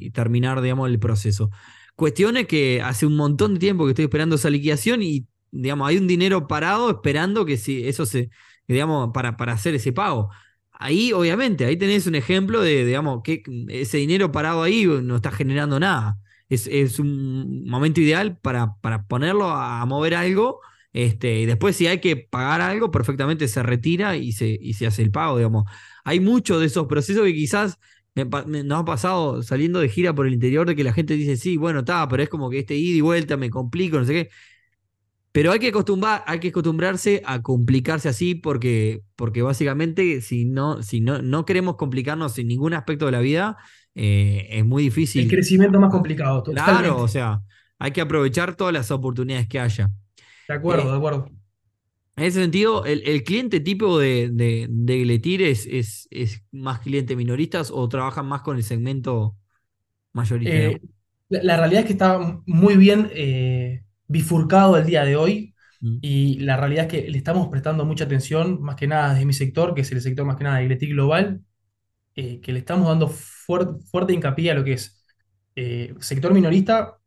y 0.07 0.11
terminar, 0.11 0.61
digamos, 0.61 0.89
el 0.91 0.99
proceso. 0.99 1.51
Cuestiones 1.95 2.49
que 2.49 2.83
hace 2.83 3.07
un 3.07 3.15
montón 3.17 3.55
de 3.55 3.61
tiempo 3.61 3.85
que 3.85 3.91
estoy 3.93 4.07
esperando 4.07 4.35
esa 4.35 4.51
liquidación 4.51 5.03
y 5.03 5.29
digamos, 5.53 5.89
hay 5.89 5.99
un 5.99 6.09
dinero 6.09 6.49
parado 6.49 6.91
esperando 6.91 7.45
que 7.47 7.57
si 7.59 7.87
eso 7.87 8.05
se, 8.05 8.31
digamos, 8.67 9.11
para, 9.15 9.37
para 9.37 9.53
hacer 9.53 9.77
ese 9.77 9.93
pago. 9.93 10.31
Ahí, 10.73 11.13
obviamente, 11.13 11.65
ahí 11.65 11.77
tenés 11.77 12.09
un 12.09 12.17
ejemplo 12.17 12.61
de, 12.61 12.85
digamos, 12.85 13.23
que 13.23 13.43
ese 13.69 13.99
dinero 13.99 14.33
parado 14.33 14.65
ahí 14.65 14.85
no 14.85 15.15
está 15.17 15.31
generando 15.31 15.79
nada. 15.79 16.19
Es, 16.49 16.99
un 16.99 17.65
momento 17.69 18.01
ideal 18.01 18.39
para, 18.39 18.77
para 18.81 19.07
ponerlo 19.07 19.51
a, 19.51 19.85
mover 19.87 20.15
algo. 20.15 20.61
Este, 20.93 21.41
y 21.41 21.47
después, 21.47 21.77
si 21.77 21.87
hay 21.87 22.01
que 22.01 22.17
pagar 22.17 22.61
algo, 22.61 22.91
perfectamente 22.91 23.49
se 23.49 23.63
retira 23.63 24.17
y 24.17 24.33
se, 24.33 24.49
y 24.61 24.75
se 24.75 24.87
hace 24.87 25.03
el 25.03 25.11
pago, 25.11 25.37
digamos. 25.37 25.65
Hay 26.05 26.21
muchos 26.21 26.61
de 26.61 26.67
esos 26.67 26.87
procesos 26.87 27.25
que 27.25 27.35
quizás 27.35 27.79
nos 28.25 28.81
ha 28.81 28.85
pasado 28.85 29.43
saliendo 29.43 29.81
de 29.81 29.89
gira 29.89 30.15
por 30.15 30.27
el 30.27 30.35
interior 30.35 30.67
de 30.67 30.75
que 30.75 30.85
la 30.85 30.93
gente 30.93 31.15
dice, 31.15 31.37
sí, 31.37 31.57
bueno, 31.57 31.81
está, 31.81 32.09
pero 32.09 32.23
es 32.23 32.29
como 32.29 32.49
que 32.49 32.61
este 32.61 32.75
ida 32.75 32.97
y 32.97 33.01
vuelta 33.03 33.37
me 33.37 33.51
complico, 33.51 33.99
no 33.99 34.05
sé 34.05 34.13
qué. 34.13 34.31
Pero 35.33 35.53
hay 35.53 35.59
que, 35.59 35.69
acostumbrar, 35.69 36.25
hay 36.27 36.41
que 36.41 36.49
acostumbrarse 36.49 37.23
a 37.27 37.43
complicarse 37.43 38.09
así 38.09 38.35
porque, 38.35 39.03
porque 39.17 39.43
básicamente 39.43 40.23
si 40.23 40.47
no, 40.47 40.83
si 40.83 41.03
no, 41.03 41.21
no 41.21 41.45
queremos 41.45 41.77
complicarnos 41.77 42.39
en 42.39 42.49
ningún 42.49 42.73
aspecto 42.73 43.05
de 43.05 43.13
la 43.13 43.21
vida, 43.21 43.59
eh, 43.99 44.47
es 44.51 44.65
muy 44.65 44.83
difícil. 44.85 45.23
El 45.23 45.31
crecimiento 45.31 45.81
más 45.81 45.91
complicado. 45.91 46.43
Claro, 46.43 46.99
o 46.99 47.09
sea, 47.09 47.41
hay 47.79 47.93
que 47.93 48.03
aprovechar 48.03 48.55
todas 48.55 48.73
las 48.73 48.91
oportunidades 48.91 49.49
que 49.49 49.59
haya. 49.59 49.91
De 50.47 50.55
acuerdo, 50.55 50.83
eh, 50.83 50.91
de 50.91 50.97
acuerdo. 50.97 51.31
En 52.17 52.25
ese 52.25 52.43
sentido, 52.43 52.85
el, 52.85 53.25
cliente 53.25 53.61
tipo 53.61 53.99
de, 53.99 54.29
de, 54.31 54.67
de 54.69 54.99
Gletir 55.01 55.43
es, 55.43 55.67
es, 55.67 56.43
más 56.53 56.81
cliente 56.81 57.17
minoristas 57.17 57.71
o 57.71 57.89
trabajan 57.89 58.27
más 58.27 58.43
con 58.43 58.59
el 58.59 58.63
segmento 58.65 59.35
mayoritario. 60.13 60.71
Eh, 60.71 60.81
la, 61.31 61.57
realidad 61.57 61.81
es 61.81 61.87
que 61.87 61.93
está 61.93 62.43
muy 62.47 62.77
bien 62.77 63.11
bifurcado 64.09 64.77
el 64.77 64.87
día 64.87 65.05
de 65.05 65.17
hoy 65.17 65.55
mm. 65.81 65.99
y 66.03 66.39
la 66.41 66.57
realidad 66.59 66.85
es 66.85 66.91
que 66.91 67.11
le 67.11 67.19
estamos 67.19 67.49
prestando 67.49 67.85
mucha 67.87 68.05
atención, 68.05 68.63
más 68.63 68.77
que 68.77 68.87
nada 68.87 69.13
desde 69.13 69.27
mi 69.27 69.33
sector, 69.33 69.75
que 69.75 69.81
es 69.83 69.93
el 69.93 70.03
sector 70.03 70.27
más 70.27 70.37
que 70.37 70.45
nada 70.45 70.59
de 70.59 70.67
Gletic 70.67 70.91
Global, 70.91 71.41
eh, 72.17 72.41
que 72.41 72.53
le 72.53 72.61
estamos 72.61 72.89
dando 72.89 73.09
fuerte 73.09 74.13
hincapié 74.13 74.51
a 74.51 74.55
lo 74.55 74.65
que 74.65 74.73
es 74.75 75.05
eh, 75.55 75.95
sector 76.01 76.33
minorista, 76.35 76.99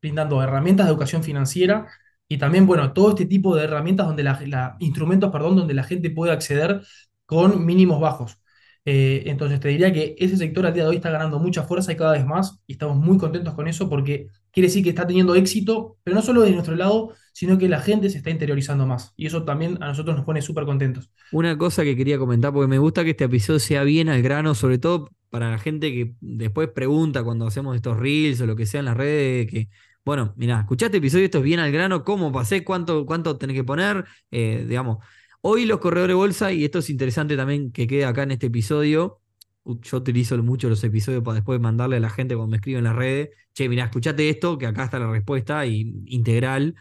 brindando 0.00 0.42
herramientas 0.42 0.86
de 0.86 0.92
educación 0.92 1.22
financiera 1.22 1.86
y 2.28 2.38
también, 2.38 2.66
bueno, 2.66 2.92
todo 2.92 3.10
este 3.10 3.26
tipo 3.26 3.54
de 3.56 3.64
herramientas 3.64 4.06
donde 4.06 4.22
la, 4.22 4.76
instrumentos, 4.80 5.30
perdón, 5.30 5.56
donde 5.56 5.74
la 5.74 5.84
gente 5.84 6.10
puede 6.10 6.32
acceder 6.32 6.82
con 7.26 7.64
mínimos 7.64 8.00
bajos. 8.00 8.38
Eh, 8.86 9.24
entonces 9.26 9.60
te 9.60 9.68
diría 9.68 9.92
que 9.92 10.14
ese 10.18 10.36
sector 10.36 10.66
al 10.66 10.74
día 10.74 10.82
de 10.84 10.90
hoy 10.90 10.96
está 10.96 11.10
ganando 11.10 11.38
mucha 11.38 11.62
fuerza 11.62 11.92
y 11.92 11.96
cada 11.96 12.12
vez 12.12 12.26
más, 12.26 12.60
y 12.66 12.72
estamos 12.72 12.96
muy 12.96 13.16
contentos 13.18 13.54
con 13.54 13.68
eso 13.68 13.88
porque 13.88 14.28
quiere 14.50 14.68
decir 14.68 14.82
que 14.82 14.90
está 14.90 15.06
teniendo 15.06 15.34
éxito, 15.34 15.98
pero 16.02 16.14
no 16.16 16.22
solo 16.22 16.42
de 16.42 16.50
nuestro 16.50 16.76
lado, 16.76 17.14
sino 17.34 17.58
que 17.58 17.68
la 17.68 17.80
gente 17.80 18.08
se 18.10 18.18
está 18.18 18.30
interiorizando 18.30 18.86
más. 18.86 19.12
Y 19.16 19.26
eso 19.26 19.44
también 19.44 19.82
a 19.82 19.88
nosotros 19.88 20.14
nos 20.14 20.24
pone 20.24 20.40
súper 20.40 20.64
contentos. 20.64 21.10
Una 21.32 21.58
cosa 21.58 21.82
que 21.82 21.96
quería 21.96 22.16
comentar, 22.16 22.52
porque 22.52 22.68
me 22.68 22.78
gusta 22.78 23.02
que 23.02 23.10
este 23.10 23.24
episodio 23.24 23.58
sea 23.58 23.82
bien 23.82 24.08
al 24.08 24.22
grano, 24.22 24.54
sobre 24.54 24.78
todo 24.78 25.10
para 25.30 25.50
la 25.50 25.58
gente 25.58 25.90
que 25.90 26.14
después 26.20 26.68
pregunta 26.68 27.24
cuando 27.24 27.48
hacemos 27.48 27.74
estos 27.74 27.98
reels 27.98 28.40
o 28.40 28.46
lo 28.46 28.54
que 28.54 28.66
sea 28.66 28.78
en 28.78 28.86
las 28.86 28.96
redes, 28.96 29.50
que, 29.50 29.68
bueno, 30.04 30.32
mira, 30.36 30.60
escuchaste 30.60 30.98
episodio, 30.98 31.24
esto 31.24 31.38
es 31.38 31.44
bien 31.44 31.58
al 31.58 31.72
grano, 31.72 32.04
cómo 32.04 32.30
pasé, 32.30 32.62
cuánto, 32.62 33.04
cuánto 33.04 33.36
tenés 33.36 33.56
que 33.56 33.64
poner, 33.64 34.04
eh, 34.30 34.64
digamos. 34.68 35.04
Hoy 35.40 35.66
los 35.66 35.80
corredores 35.80 36.12
de 36.12 36.14
bolsa, 36.14 36.52
y 36.52 36.64
esto 36.64 36.78
es 36.78 36.88
interesante 36.88 37.36
también 37.36 37.72
que 37.72 37.88
quede 37.88 38.04
acá 38.04 38.22
en 38.22 38.30
este 38.30 38.46
episodio, 38.46 39.20
yo 39.64 39.96
utilizo 39.96 40.40
mucho 40.40 40.68
los 40.68 40.84
episodios 40.84 41.24
para 41.24 41.34
después 41.34 41.58
mandarle 41.58 41.96
a 41.96 42.00
la 42.00 42.10
gente 42.10 42.36
cuando 42.36 42.52
me 42.52 42.58
escriben 42.58 42.78
en 42.78 42.84
las 42.84 42.94
redes, 42.94 43.30
che, 43.54 43.68
mira, 43.68 43.84
escuchate 43.86 44.30
esto, 44.30 44.56
que 44.56 44.66
acá 44.66 44.84
está 44.84 45.00
la 45.00 45.10
respuesta 45.10 45.66
y, 45.66 46.04
integral. 46.06 46.76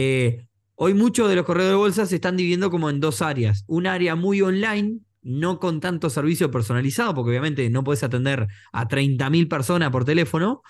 Eh, 0.00 0.46
hoy 0.76 0.94
muchos 0.94 1.28
de 1.28 1.34
los 1.34 1.44
corredores 1.44 1.72
de 1.72 1.76
bolsa 1.76 2.06
se 2.06 2.14
están 2.14 2.36
dividiendo 2.36 2.70
como 2.70 2.88
en 2.88 3.00
dos 3.00 3.20
áreas. 3.20 3.64
Un 3.66 3.88
área 3.88 4.14
muy 4.14 4.40
online, 4.40 5.00
no 5.22 5.58
con 5.58 5.80
tanto 5.80 6.08
servicio 6.08 6.52
personalizado, 6.52 7.16
porque 7.16 7.30
obviamente 7.30 7.68
no 7.68 7.82
puedes 7.82 8.04
atender 8.04 8.46
a 8.72 8.86
30.000 8.86 9.48
personas 9.48 9.90
por 9.90 10.04
teléfono. 10.04 10.62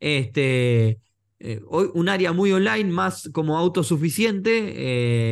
Este, 0.00 1.00
eh, 1.38 1.62
hoy 1.66 1.88
un 1.94 2.10
área 2.10 2.34
muy 2.34 2.52
online, 2.52 2.90
más 2.90 3.30
como 3.32 3.56
autosuficiente, 3.56 4.74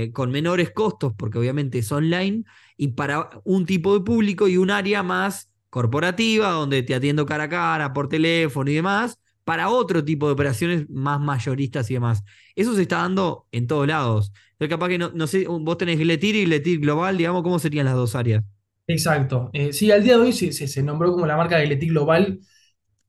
eh, 0.05 0.13
con 0.13 0.31
menores 0.31 0.71
costos, 0.71 1.13
porque 1.15 1.39
obviamente 1.39 1.81
es 1.81 1.93
online, 1.93 2.45
y 2.79 2.89
para 2.89 3.29
un 3.45 3.67
tipo 3.67 3.93
de 3.93 4.03
público, 4.03 4.49
y 4.49 4.57
un 4.57 4.71
área 4.71 5.03
más 5.03 5.51
corporativa, 5.69 6.53
donde 6.53 6.83
te 6.83 6.95
atiendo 6.95 7.27
cara 7.27 7.45
a 7.45 7.49
cara, 7.51 7.93
por 7.93 8.09
teléfono 8.09 8.71
y 8.71 8.75
demás, 8.77 9.19
para 9.45 9.71
otro 9.71 10.05
tipo 10.05 10.27
de 10.27 10.33
operaciones 10.33 10.89
más 10.91 11.21
mayoristas 11.21 11.91
y 11.91 11.95
demás. 11.95 12.23
Eso 12.55 12.75
se 12.75 12.83
está 12.83 12.99
dando 12.99 13.47
en 13.53 13.67
todos 13.67 13.87
lados. 13.87 14.33
Entonces, 14.53 14.69
capaz 14.69 14.89
que 14.89 14.99
no, 14.99 15.27
sé, 15.27 15.47
vos 15.47 15.79
tenés 15.79 15.99
Gletir 15.99 16.37
y 16.37 16.45
Gletir 16.45 16.81
Global, 16.81 17.17
digamos, 17.17 17.43
¿cómo 17.43 17.59
serían 17.59 17.87
las 17.87 17.95
dos 17.95 18.15
áreas? 18.15 18.45
Exacto. 18.87 19.51
Eh, 19.53 19.73
sí, 19.73 19.91
al 19.91 20.03
día 20.03 20.17
de 20.17 20.23
hoy 20.23 20.33
se, 20.33 20.83
nombró 20.83 21.13
como 21.13 21.27
la 21.27 21.37
marca 21.37 21.57
de 21.57 21.67
Gletir 21.67 21.91
Global, 21.91 22.41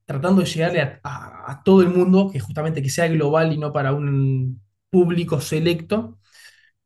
tratando 0.06 0.42
de 0.42 0.48
llegarle 0.48 1.00
a, 1.04 1.62
todo 1.64 1.82
el 1.82 1.90
mundo, 1.90 2.30
que 2.32 2.40
justamente 2.40 2.82
que 2.82 2.90
sea 2.90 3.08
global 3.08 3.54
y 3.54 3.58
no 3.58 3.72
para 3.72 3.94
un 3.94 4.62
público 4.90 5.40
selecto. 5.40 6.20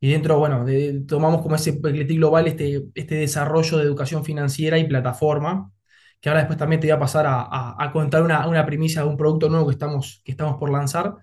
Y 0.00 0.10
dentro, 0.12 0.38
bueno, 0.38 0.64
tomamos 1.06 1.42
como 1.42 1.56
ese 1.56 1.72
Gletic 1.72 2.18
Global 2.18 2.46
este, 2.46 2.84
este 2.94 3.16
desarrollo 3.16 3.78
de 3.78 3.84
educación 3.84 4.24
financiera 4.24 4.78
y 4.78 4.86
plataforma, 4.86 5.72
que 6.20 6.28
ahora 6.28 6.40
después 6.40 6.58
también 6.58 6.80
te 6.80 6.86
voy 6.88 6.92
a 6.92 6.98
pasar 6.98 7.26
a, 7.28 7.90
contar 7.92 8.22
una, 8.22 8.46
una, 8.46 8.66
primicia 8.66 9.02
de 9.02 9.08
un 9.08 9.16
producto 9.16 9.48
nuevo 9.48 9.66
que 9.66 9.72
estamos, 9.72 10.20
que 10.24 10.32
estamos 10.32 10.56
por 10.58 10.70
lanzar. 10.70 11.14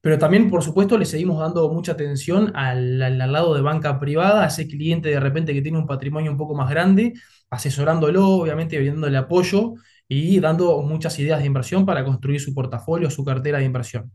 Pero 0.00 0.18
también, 0.18 0.48
por 0.48 0.62
supuesto, 0.62 0.96
le 0.96 1.04
seguimos 1.04 1.38
dando 1.40 1.68
mucha 1.68 1.92
atención 1.92 2.52
al, 2.56 3.02
al, 3.02 3.32
lado 3.32 3.54
de 3.54 3.60
banca 3.60 4.00
privada, 4.00 4.44
a 4.44 4.46
ese 4.46 4.66
cliente 4.66 5.10
de 5.10 5.20
repente 5.20 5.52
que 5.52 5.60
tiene 5.60 5.76
un 5.76 5.86
patrimonio 5.86 6.30
un 6.30 6.38
poco 6.38 6.54
más 6.54 6.70
grande, 6.70 7.12
asesorándolo, 7.50 8.26
obviamente, 8.26 8.78
brindándole 8.78 9.18
apoyo 9.18 9.74
y 10.08 10.40
dando 10.40 10.80
muchas 10.82 11.18
ideas 11.18 11.40
de 11.40 11.46
inversión 11.46 11.84
para 11.84 12.04
construir 12.04 12.40
su 12.40 12.54
portafolio, 12.54 13.10
su 13.10 13.24
cartera 13.24 13.58
de 13.58 13.64
inversión. 13.64 14.10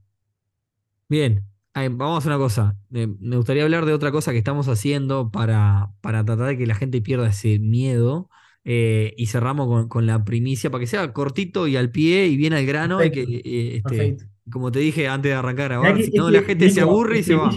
Bien, 1.08 1.44
vamos 1.76 2.26
a 2.26 2.30
una 2.30 2.38
cosa. 2.38 2.76
me 2.90 3.36
gustaría 3.38 3.64
hablar 3.64 3.86
de 3.86 3.94
otra 3.94 4.12
cosa 4.12 4.32
que 4.32 4.40
estamos 4.40 4.68
haciendo 4.68 5.30
para, 5.30 5.92
para 6.02 6.26
tratar 6.26 6.48
de 6.48 6.58
que 6.58 6.66
la 6.66 6.76
gente 6.76 7.02
pierda 7.02 7.30
ese 7.30 7.60
miedo. 7.60 8.30
Eh, 8.67 9.13
y 9.15 9.28
cerramos 9.28 9.88
con, 9.88 10.08
la 10.08 10.25
primicia 10.25 10.71
para 10.71 10.80
que 10.80 10.88
sea 10.88 11.13
cortito 11.13 11.67
y 11.67 11.78
al 11.78 11.91
pie 11.91 12.25
y 12.25 12.36
bien 12.36 12.54
al 12.54 12.65
grano. 12.65 13.04
Y 13.04 13.12
que, 13.12 13.21
eh, 13.21 13.82
este, 13.86 14.17
como 14.49 14.71
te 14.71 14.80
dije 14.80 15.08
antes 15.08 15.30
de 15.32 15.36
arrancar 15.36 15.73
a 15.73 15.95
si 15.95 16.12
no 16.12 16.32
la 16.32 16.41
gente 16.41 16.71
se 16.71 16.82
aburre 16.82 17.19
y 17.19 17.23
se 17.23 17.36
va. 17.36 17.51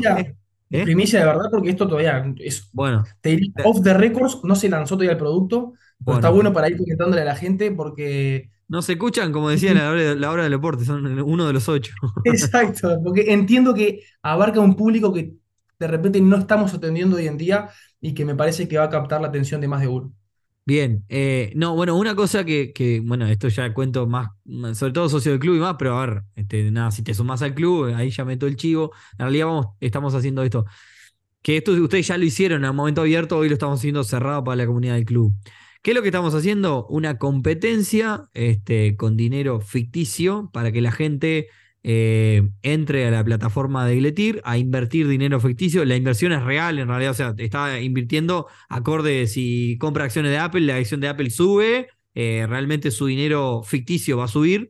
¿Eh? 0.70 0.84
Primicia 0.84 1.20
de 1.20 1.26
verdad, 1.26 1.46
porque 1.50 1.70
esto 1.70 1.88
todavía 1.88 2.22
es. 2.36 2.68
Bueno. 2.72 3.04
Te 3.22 3.30
diría, 3.30 3.50
off 3.64 3.82
the 3.82 3.94
records, 3.94 4.40
no 4.44 4.54
se 4.54 4.68
lanzó 4.68 4.96
todavía 4.96 5.12
el 5.12 5.18
producto, 5.18 5.72
pero 6.04 6.18
está 6.18 6.28
bueno 6.28 6.52
para 6.52 6.68
ir 6.68 6.76
comentándole 6.76 7.22
a 7.22 7.24
la 7.24 7.36
gente 7.36 7.70
porque 7.72 8.50
no 8.68 8.82
se 8.82 8.92
escuchan, 8.92 9.32
como 9.32 9.48
decía 9.48 9.72
la 9.72 9.90
hora, 9.90 10.14
la 10.14 10.30
hora 10.30 10.42
del 10.42 10.52
deporte, 10.52 10.84
son 10.84 11.06
uno 11.20 11.46
de 11.46 11.54
los 11.54 11.70
ocho. 11.70 11.94
Exacto, 12.24 13.00
porque 13.02 13.32
entiendo 13.32 13.72
que 13.72 14.02
abarca 14.20 14.60
un 14.60 14.76
público 14.76 15.10
que 15.10 15.32
de 15.78 15.86
repente 15.86 16.20
no 16.20 16.36
estamos 16.36 16.74
atendiendo 16.74 17.16
hoy 17.16 17.28
en 17.28 17.38
día 17.38 17.70
y 17.98 18.12
que 18.12 18.26
me 18.26 18.34
parece 18.34 18.68
que 18.68 18.76
va 18.76 18.84
a 18.84 18.90
captar 18.90 19.22
la 19.22 19.28
atención 19.28 19.62
de 19.62 19.68
más 19.68 19.80
de 19.80 19.88
uno. 19.88 20.12
Bien, 20.68 21.02
eh, 21.09 21.50
no, 21.57 21.74
bueno, 21.74 21.96
una 21.96 22.14
cosa 22.14 22.44
que, 22.44 23.00
bueno, 23.02 23.26
esto 23.26 23.48
ya 23.48 23.72
cuento 23.72 24.07
más, 24.07 24.28
sobre 24.74 24.92
todo 24.92 25.09
socio 25.09 25.31
del 25.33 25.40
club 25.40 25.57
y 25.57 25.61
más, 25.61 25.76
pero 25.78 25.96
a 25.96 26.04
ver, 26.04 26.24
este, 26.35 26.70
nada, 26.70 26.90
si 26.90 27.02
te 27.02 27.14
sumas 27.14 27.40
al 27.40 27.54
club, 27.54 27.94
ahí 27.94 28.11
ya 28.11 28.26
meto 28.26 28.46
el 28.46 28.57
chivo. 28.57 28.92
En 29.12 29.20
realidad 29.20 29.46
vamos, 29.46 29.66
estamos 29.81 30.14
haciendo 30.14 30.42
esto. 30.42 30.66
Que 31.40 31.57
esto 31.57 31.72
ustedes 31.72 32.09
ya 32.09 32.18
lo 32.18 32.24
hicieron 32.26 32.66
en 32.66 32.74
momento 32.76 33.00
abierto, 33.00 33.38
hoy 33.38 33.48
lo 33.48 33.54
estamos 33.54 33.78
haciendo 33.81 34.04
cerrado 34.04 34.44
para 34.44 34.57
la 34.57 34.66
comunidad 34.66 34.96
del 34.96 35.07
club. 35.07 35.33
¿Qué 35.81 35.92
es 35.92 35.94
lo 35.94 36.02
que 36.02 36.09
estamos 36.09 36.35
haciendo? 36.35 36.87
Una 36.88 37.16
competencia 37.16 38.28
este, 38.35 38.94
con 38.96 39.16
dinero 39.16 39.62
ficticio 39.62 40.50
para 40.52 40.70
que 40.70 40.83
la 40.83 40.92
gente 40.92 41.48
eh, 41.90 42.46
entre 42.61 43.07
a 43.07 43.11
la 43.11 43.24
plataforma 43.24 43.87
de 43.87 43.96
Gletir 43.96 44.42
a 44.44 44.59
invertir 44.59 45.09
dinero 45.09 45.40
ficticio. 45.40 45.87
La 45.87 45.96
inversión 45.96 46.33
es 46.33 46.42
real, 46.42 46.79
en 46.79 46.87
realidad, 46.87 47.12
o 47.12 47.14
sea, 47.14 47.35
está 47.38 47.81
invirtiendo 47.81 48.46
acorde 48.68 49.27
si 49.27 49.79
compra 49.79 50.05
acciones 50.05 50.31
de 50.31 50.37
Apple, 50.37 50.61
la 50.61 50.77
acción 50.77 51.01
de 51.01 51.09
Apple 51.09 51.31
sube, 51.31 51.88
eh, 52.14 52.44
realmente 52.46 52.90
su 52.90 53.07
dinero 53.07 53.62
ficticio 53.64 54.18
va 54.18 54.24
a 54.24 54.29
subir. 54.29 54.68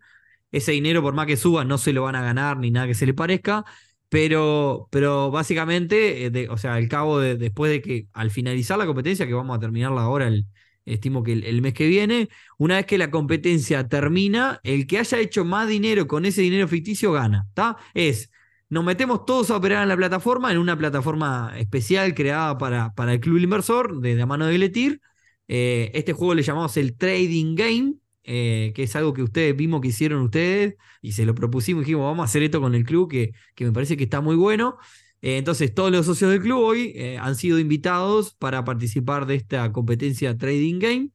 Ese 0.52 0.70
dinero, 0.70 1.02
por 1.02 1.12
más 1.14 1.26
que 1.26 1.36
suba, 1.36 1.64
no 1.64 1.76
se 1.76 1.92
lo 1.92 2.04
van 2.04 2.14
a 2.14 2.22
ganar 2.22 2.56
ni 2.58 2.70
nada 2.70 2.86
que 2.86 2.94
se 2.94 3.04
le 3.04 3.14
parezca. 3.14 3.64
Pero, 4.08 4.88
pero 4.92 5.32
básicamente, 5.32 6.26
eh, 6.26 6.48
o 6.48 6.56
sea, 6.56 6.74
al 6.74 6.88
cabo 6.88 7.18
de, 7.18 7.34
después 7.36 7.72
de 7.72 7.82
que 7.82 8.06
al 8.12 8.30
finalizar 8.30 8.78
la 8.78 8.86
competencia, 8.86 9.26
que 9.26 9.34
vamos 9.34 9.56
a 9.56 9.60
terminarla 9.60 10.02
ahora 10.02 10.28
el, 10.28 10.46
estimo 10.92 11.22
que 11.22 11.32
el, 11.32 11.62
mes 11.62 11.74
que 11.74 11.86
viene, 11.86 12.28
una 12.58 12.76
vez 12.76 12.86
que 12.86 12.98
la 12.98 13.10
competencia 13.10 13.88
termina, 13.88 14.60
el 14.64 14.86
que 14.86 14.98
haya 14.98 15.18
hecho 15.18 15.44
más 15.44 15.68
dinero 15.68 16.06
con 16.06 16.24
ese 16.26 16.42
dinero 16.42 16.68
ficticio 16.68 17.12
gana, 17.12 17.44
¿está? 17.48 17.76
Es, 17.94 18.30
nos 18.68 18.84
metemos 18.84 19.24
todos 19.24 19.50
a 19.50 19.56
operar 19.56 19.82
en 19.82 19.88
la 19.88 19.96
plataforma, 19.96 20.52
en 20.52 20.58
una 20.58 20.76
plataforma 20.76 21.54
especial 21.56 22.14
creada 22.14 22.58
para, 22.58 22.94
para 22.94 23.14
el 23.14 23.20
club 23.20 23.38
inversor, 23.38 24.00
de 24.00 24.14
la 24.14 24.26
mano 24.26 24.46
de 24.46 24.54
Gletir. 24.54 25.00
Eh, 25.48 25.90
este 25.94 26.12
juego 26.12 26.34
le 26.34 26.42
llamamos 26.42 26.76
el 26.76 26.96
Trading 26.96 27.54
Game, 27.54 27.94
eh, 28.24 28.72
que 28.74 28.82
es 28.82 28.94
algo 28.94 29.14
que 29.14 29.22
ustedes 29.22 29.56
vimos 29.56 29.80
que 29.80 29.88
hicieron 29.88 30.20
ustedes 30.20 30.76
y 31.00 31.12
se 31.12 31.24
lo 31.24 31.34
propusimos 31.34 31.82
y 31.82 31.84
dijimos, 31.86 32.04
vamos 32.04 32.20
a 32.22 32.24
hacer 32.24 32.42
esto 32.42 32.60
con 32.60 32.74
el 32.74 32.84
club, 32.84 33.10
que, 33.10 33.32
que 33.54 33.64
me 33.64 33.72
parece 33.72 33.96
que 33.96 34.04
está 34.04 34.20
muy 34.20 34.36
bueno. 34.36 34.76
Eh, 35.20 35.38
entonces, 35.38 35.74
todos 35.74 35.90
los 35.90 36.06
socios 36.06 36.30
del 36.30 36.40
club 36.40 36.58
hoy 36.60 36.92
eh, 36.94 37.18
han 37.18 37.34
sido 37.34 37.58
invitados 37.58 38.34
para 38.34 38.64
participar 38.64 39.26
de 39.26 39.34
esta 39.34 39.72
competencia 39.72 40.36
Trading 40.36 40.78
Game, 40.78 41.10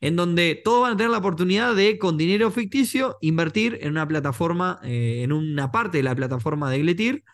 en 0.00 0.16
donde 0.16 0.60
todos 0.62 0.82
van 0.82 0.92
a 0.94 0.96
tener 0.96 1.10
la 1.10 1.18
oportunidad 1.18 1.74
de, 1.74 1.98
con 1.98 2.16
dinero 2.16 2.50
ficticio, 2.50 3.18
invertir 3.20 3.78
en 3.82 3.90
una 3.90 4.06
plataforma, 4.06 4.80
eh, 4.84 5.22
en 5.22 5.32
una 5.32 5.70
parte 5.72 5.98
de 5.98 6.04
la 6.04 6.14
plataforma 6.14 6.70
de 6.70 6.78
Gletir, 6.80 7.24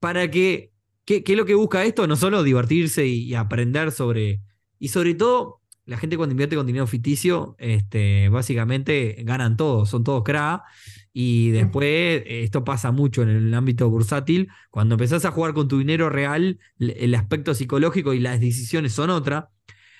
para 0.00 0.30
que, 0.30 0.72
¿qué, 1.04 1.22
es 1.26 1.36
lo 1.36 1.46
que 1.46 1.54
busca 1.54 1.84
esto? 1.84 2.06
No 2.06 2.16
solo 2.16 2.42
divertirse 2.42 3.06
y, 3.06 3.34
aprender 3.34 3.92
sobre, 3.92 4.40
y 4.78 4.88
sobre 4.88 5.14
todo, 5.14 5.62
la 5.86 5.98
gente 5.98 6.16
cuando 6.16 6.32
invierte 6.32 6.56
con 6.56 6.66
dinero 6.66 6.86
ficticio, 6.86 7.56
este, 7.58 8.28
básicamente 8.28 9.16
ganan 9.24 9.56
todos, 9.56 9.88
son 9.90 10.04
todos 10.04 10.22
cra. 10.24 10.64
Y 11.12 11.50
después, 11.50 11.86
eh, 11.88 12.42
esto 12.44 12.64
pasa 12.64 12.92
mucho 12.92 13.22
en 13.22 13.30
el 13.30 13.54
ámbito 13.54 13.88
bursátil, 13.90 14.48
cuando 14.70 14.94
empezás 14.94 15.24
a 15.24 15.32
jugar 15.32 15.54
con 15.54 15.68
tu 15.68 15.78
dinero 15.78 16.08
real, 16.08 16.58
el 16.78 17.14
aspecto 17.14 17.54
psicológico 17.54 18.14
y 18.14 18.20
las 18.20 18.40
decisiones 18.40 18.92
son 18.92 19.10
otra. 19.10 19.50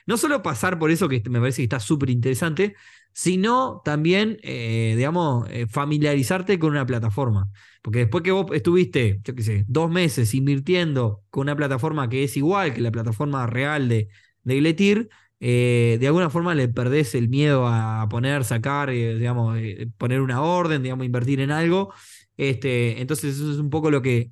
No 0.07 0.17
solo 0.17 0.43
pasar 0.43 0.79
por 0.79 0.91
eso, 0.91 1.09
que 1.09 1.23
me 1.29 1.41
parece 1.41 1.59
que 1.59 1.65
está 1.65 1.81
súper 1.81 2.11
interesante, 2.11 2.75
sino 3.13 3.83
también, 3.85 4.39
eh, 4.43 4.95
digamos, 4.97 5.49
eh, 5.51 5.67
familiarizarte 5.67 6.59
con 6.59 6.71
una 6.71 6.87
plataforma. 6.87 7.51
Porque 7.83 8.01
después 8.01 8.23
que 8.23 8.31
vos 8.33 8.47
estuviste, 8.53 9.21
yo 9.25 9.35
qué 9.35 9.43
sé, 9.43 9.65
dos 9.69 9.91
meses 9.91 10.35
invirtiendo 10.35 11.25
con 11.31 11.43
una 11.43 11.57
plataforma 11.57 12.09
que 12.09 12.25
es 12.25 12.37
igual 12.37 12.75
que 12.75 12.81
la 12.81 12.91
plataforma 12.93 13.47
real 13.47 13.89
de, 13.89 14.09
de 14.45 14.57
Gletir, 14.57 15.09
eh, 15.41 15.97
de 15.99 16.07
alguna 16.07 16.29
forma 16.29 16.55
le 16.55 16.69
perdés 16.69 17.15
el 17.15 17.29
miedo 17.31 17.67
a 17.67 18.07
poner, 18.11 18.45
sacar, 18.45 18.91
eh, 18.91 19.17
digamos, 19.17 19.59
eh, 19.59 19.89
poner 19.97 20.21
una 20.21 20.43
orden, 20.43 20.83
digamos, 20.83 21.07
invertir 21.07 21.41
en 21.41 21.51
algo. 21.51 21.95
Este, 22.37 23.01
entonces 23.01 23.37
eso 23.37 23.53
es 23.53 23.59
un 23.59 23.71
poco 23.71 23.91
lo 23.91 24.03
que, 24.03 24.31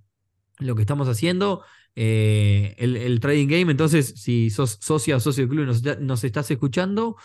lo 0.58 0.74
que 0.76 0.82
estamos 0.82 1.08
haciendo. 1.08 1.64
El, 1.94 3.18
trading 3.20 3.48
game, 3.48 3.70
entonces, 3.72 4.14
si 4.16 4.50
sos 4.50 4.78
socia 4.80 5.16
o 5.16 5.20
socio 5.20 5.46
del 5.46 5.50
club 5.50 5.64
y 5.64 6.04
nos, 6.04 6.24
estás 6.24 6.50
escuchando, 6.50 7.16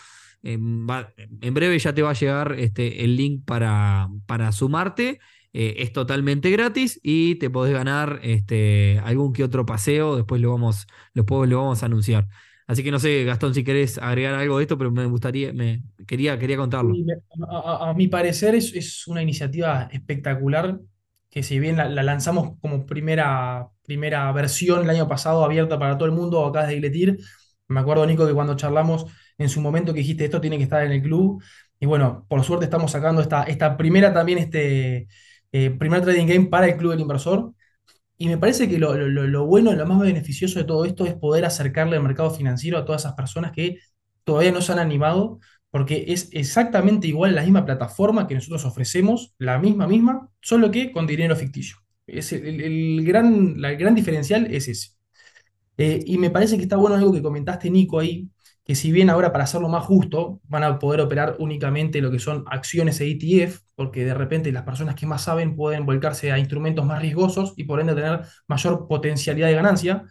en 0.42 0.86
breve 1.54 1.78
ya 1.78 1.94
te 1.94 2.02
va 2.02 2.10
a 2.10 2.14
llegar 2.14 2.56
este, 2.58 3.04
el 3.04 3.16
link 3.16 3.44
para, 3.44 4.08
para 4.26 4.50
sumarte. 4.52 5.20
es 5.52 5.92
totalmente 5.92 6.50
gratis 6.50 6.98
y 7.04 7.36
te 7.36 7.50
podés 7.50 7.72
ganar 7.72 8.18
este, 8.24 9.00
algún 9.04 9.32
que 9.32 9.44
otro 9.44 9.64
paseo. 9.64 10.16
Después 10.16 10.40
lo 10.40 10.50
vamos, 10.50 10.86
lo, 11.12 11.24
lo 11.46 11.58
vamos 11.58 11.82
a 11.82 11.86
anunciar. 11.86 12.26
Así 12.66 12.82
que 12.82 12.90
no 12.90 12.98
sé, 12.98 13.24
Gastón, 13.24 13.54
si 13.54 13.62
querés 13.62 13.98
agregar 13.98 14.34
algo 14.34 14.58
de 14.58 14.64
esto, 14.64 14.78
pero 14.78 14.90
me 14.90 15.04
gustaría, 15.06 15.52
me 15.52 15.82
quería, 16.06 16.38
quería 16.38 16.56
contarlo. 16.56 16.94
A, 17.48 17.92
mi 17.94 18.08
parecer 18.08 18.54
es, 18.54 19.06
una 19.06 19.22
iniciativa 19.22 19.88
espectacular, 19.92 20.80
que 21.30 21.42
si 21.42 21.58
bien 21.58 21.76
la, 21.76 21.88
lanzamos 21.88 22.58
como 22.60 22.86
primera, 22.86 23.68
primera 23.84 24.32
versión 24.32 24.82
el 24.82 24.90
año 24.90 25.06
pasado, 25.06 25.44
abierta 25.44 25.78
para 25.78 25.98
todo 25.98 26.06
el 26.06 26.14
mundo, 26.14 26.44
acá 26.46 26.66
de 26.66 26.76
Igletir, 26.76 27.18
me 27.68 27.80
acuerdo, 27.80 28.06
Nico, 28.06 28.26
que 28.26 28.32
cuando 28.32 28.56
charlamos 28.56 29.06
en 29.36 29.48
su 29.48 29.60
momento 29.60 29.92
que 29.92 30.00
dijiste 30.00 30.24
esto 30.24 30.40
tiene 30.40 30.56
que 30.56 30.64
estar 30.64 30.84
en 30.84 30.92
el 30.92 31.02
club, 31.02 31.42
Y 31.80 31.86
bueno, 31.86 32.24
por 32.28 32.44
suerte 32.44 32.64
estamos 32.64 32.92
sacando 32.92 33.20
esta, 33.20 33.42
esta 33.44 33.76
primera 33.76 34.12
también, 34.14 34.38
este 34.38 35.08
eh, 35.52 35.70
primer 35.70 36.02
trading 36.02 36.26
game 36.26 36.46
para 36.46 36.66
el 36.66 36.76
Club 36.76 36.90
del 36.90 37.00
Inversor. 37.00 37.53
Y 38.16 38.28
me 38.28 38.38
parece 38.38 38.68
que 38.68 38.78
lo, 38.78 38.94
lo, 38.96 39.26
lo 39.26 39.46
bueno, 39.46 39.72
lo 39.72 39.86
más 39.86 40.00
beneficioso 40.00 40.58
de 40.58 40.64
todo 40.64 40.84
esto 40.84 41.04
es 41.06 41.14
poder 41.14 41.44
acercarle 41.44 41.96
al 41.96 42.02
mercado 42.02 42.30
financiero 42.30 42.78
a 42.78 42.84
todas 42.84 43.02
esas 43.02 43.14
personas 43.14 43.52
que 43.52 43.78
todavía 44.24 44.52
no 44.52 44.60
se 44.60 44.72
han 44.72 44.78
animado, 44.78 45.40
porque 45.70 46.04
es 46.08 46.28
exactamente 46.32 47.08
igual 47.08 47.34
la 47.34 47.42
misma 47.42 47.64
plataforma 47.64 48.26
que 48.28 48.36
nosotros 48.36 48.64
ofrecemos, 48.64 49.34
la 49.38 49.58
misma, 49.58 49.88
misma, 49.88 50.28
solo 50.40 50.70
que 50.70 50.92
con 50.92 51.06
dinero 51.06 51.34
ficticio. 51.36 51.76
Es 52.06 52.32
el, 52.32 52.60
el 52.60 53.04
gran, 53.04 53.60
la 53.60 53.72
gran 53.72 53.94
diferencial 53.94 54.46
es 54.54 54.68
ese. 54.68 54.90
Eh, 55.76 56.02
y 56.06 56.18
me 56.18 56.30
parece 56.30 56.56
que 56.56 56.62
está 56.62 56.76
bueno 56.76 56.96
algo 56.96 57.12
que 57.12 57.22
comentaste, 57.22 57.70
Nico, 57.70 57.98
ahí, 57.98 58.28
que 58.64 58.74
si 58.74 58.92
bien 58.92 59.10
ahora 59.10 59.30
para 59.30 59.44
hacerlo 59.44 59.68
más 59.68 59.84
justo 59.84 60.40
van 60.44 60.64
a 60.64 60.78
poder 60.78 61.00
operar 61.02 61.36
únicamente 61.38 62.00
lo 62.00 62.10
que 62.10 62.18
son 62.18 62.44
acciones 62.48 63.00
e 63.00 63.10
ETF, 63.10 63.60
porque 63.74 64.04
de 64.04 64.14
repente 64.14 64.52
las 64.52 64.62
personas 64.64 64.94
que 64.94 65.06
más 65.06 65.22
saben 65.22 65.54
pueden 65.54 65.84
volcarse 65.84 66.32
a 66.32 66.38
instrumentos 66.38 66.86
más 66.86 67.00
riesgosos 67.02 67.52
y 67.56 67.64
por 67.64 67.80
ende 67.80 67.94
tener 67.94 68.22
mayor 68.46 68.88
potencialidad 68.88 69.48
de 69.48 69.54
ganancia, 69.54 70.04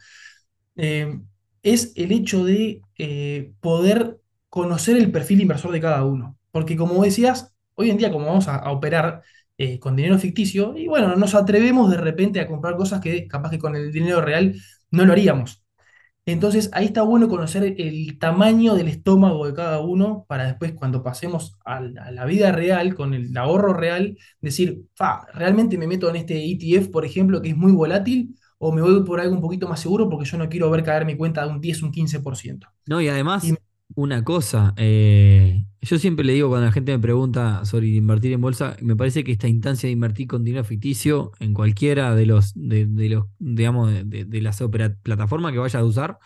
eh, 0.75 1.19
es 1.63 1.93
el 1.95 2.11
hecho 2.11 2.45
de 2.45 2.81
eh, 2.97 3.53
poder 3.59 4.19
conocer 4.49 4.97
el 4.97 5.11
perfil 5.11 5.41
inversor 5.41 5.71
de 5.71 5.81
cada 5.81 6.03
uno. 6.05 6.37
Porque 6.51 6.77
como 6.77 7.03
decías, 7.03 7.55
hoy 7.73 7.89
en 7.89 7.97
día 7.97 8.11
como 8.11 8.27
vamos 8.27 8.47
a, 8.47 8.69
operar 8.71 9.23
eh, 9.57 9.79
con 9.79 9.95
dinero 9.95 10.19
ficticio, 10.19 10.77
y 10.77 10.87
bueno, 10.87 11.15
nos 11.15 11.33
atrevemos 11.35 11.89
de 11.89 11.97
repente 11.97 12.39
a 12.39 12.47
comprar 12.47 12.75
cosas 12.77 13.01
que 13.01 13.27
capaz 13.27 13.49
que 13.51 13.59
con 13.59 13.75
el 13.75 13.91
dinero 13.91 14.21
real 14.21 14.55
no 14.91 15.05
lo 15.05 15.13
haríamos. 15.13 15.62
Entonces 16.25 16.69
ahí 16.71 16.85
está 16.85 17.01
bueno 17.01 17.27
conocer 17.27 17.75
el 17.77 18.17
tamaño 18.17 18.75
del 18.75 18.87
estómago 18.87 19.45
de 19.45 19.53
cada 19.53 19.81
uno 19.81 20.25
para 20.27 20.45
después 20.45 20.71
cuando 20.73 21.03
pasemos 21.03 21.57
a 21.65 21.81
la 21.81 22.25
vida 22.25 22.51
real, 22.53 22.95
con 22.95 23.13
el 23.13 23.35
ahorro 23.35 23.73
real, 23.73 24.17
decir, 24.39 24.83
fa, 24.95 25.27
realmente 25.33 25.77
me 25.77 25.87
meto 25.87 26.09
en 26.09 26.15
este 26.15 26.45
ETF, 26.45 26.89
por 26.89 27.05
ejemplo, 27.05 27.41
que 27.41 27.49
es 27.49 27.57
muy 27.57 27.73
volátil, 27.73 28.35
o 28.57 28.71
me 28.71 28.81
voy 28.81 29.03
por 29.03 29.19
algo 29.19 29.35
un 29.35 29.41
poquito 29.41 29.67
más 29.67 29.81
seguro 29.81 30.09
porque 30.09 30.25
yo 30.25 30.37
no 30.37 30.47
quiero 30.47 30.69
ver 30.69 30.83
caer 30.83 31.05
mi 31.05 31.17
cuenta 31.17 31.45
de 31.45 31.51
un 31.51 31.59
10, 31.59 31.83
un 31.83 31.91
15%. 31.91 32.67
No, 32.85 33.01
y 33.01 33.09
además, 33.09 33.43
una 33.95 34.23
cosa, 34.23 34.73
eh, 34.77 35.65
yo 35.81 35.99
siempre 35.99 36.25
le 36.25 36.33
digo 36.33 36.49
cuando 36.49 36.65
la 36.65 36.71
gente 36.71 36.91
me 36.91 36.99
pregunta 36.99 37.63
sobre 37.65 37.87
invertir 37.87 38.33
en 38.33 38.41
bolsa, 38.41 38.75
me 38.81 38.95
parece 38.95 39.23
que 39.23 39.31
esta 39.31 39.47
instancia 39.47 39.87
de 39.87 39.93
invertir 39.93 40.27
con 40.27 40.43
dinero 40.43 40.63
ficticio 40.63 41.31
en 41.39 41.53
cualquiera 41.53 42.15
de 42.15 42.25
los, 42.25 42.53
de, 42.55 42.87
los, 43.09 43.25
digamos, 43.39 43.91
de, 44.05 44.41
las 44.41 44.63
plataformas 45.03 45.51
que 45.51 45.59
vayas 45.59 45.75
a 45.75 45.85
usar, 45.85 46.17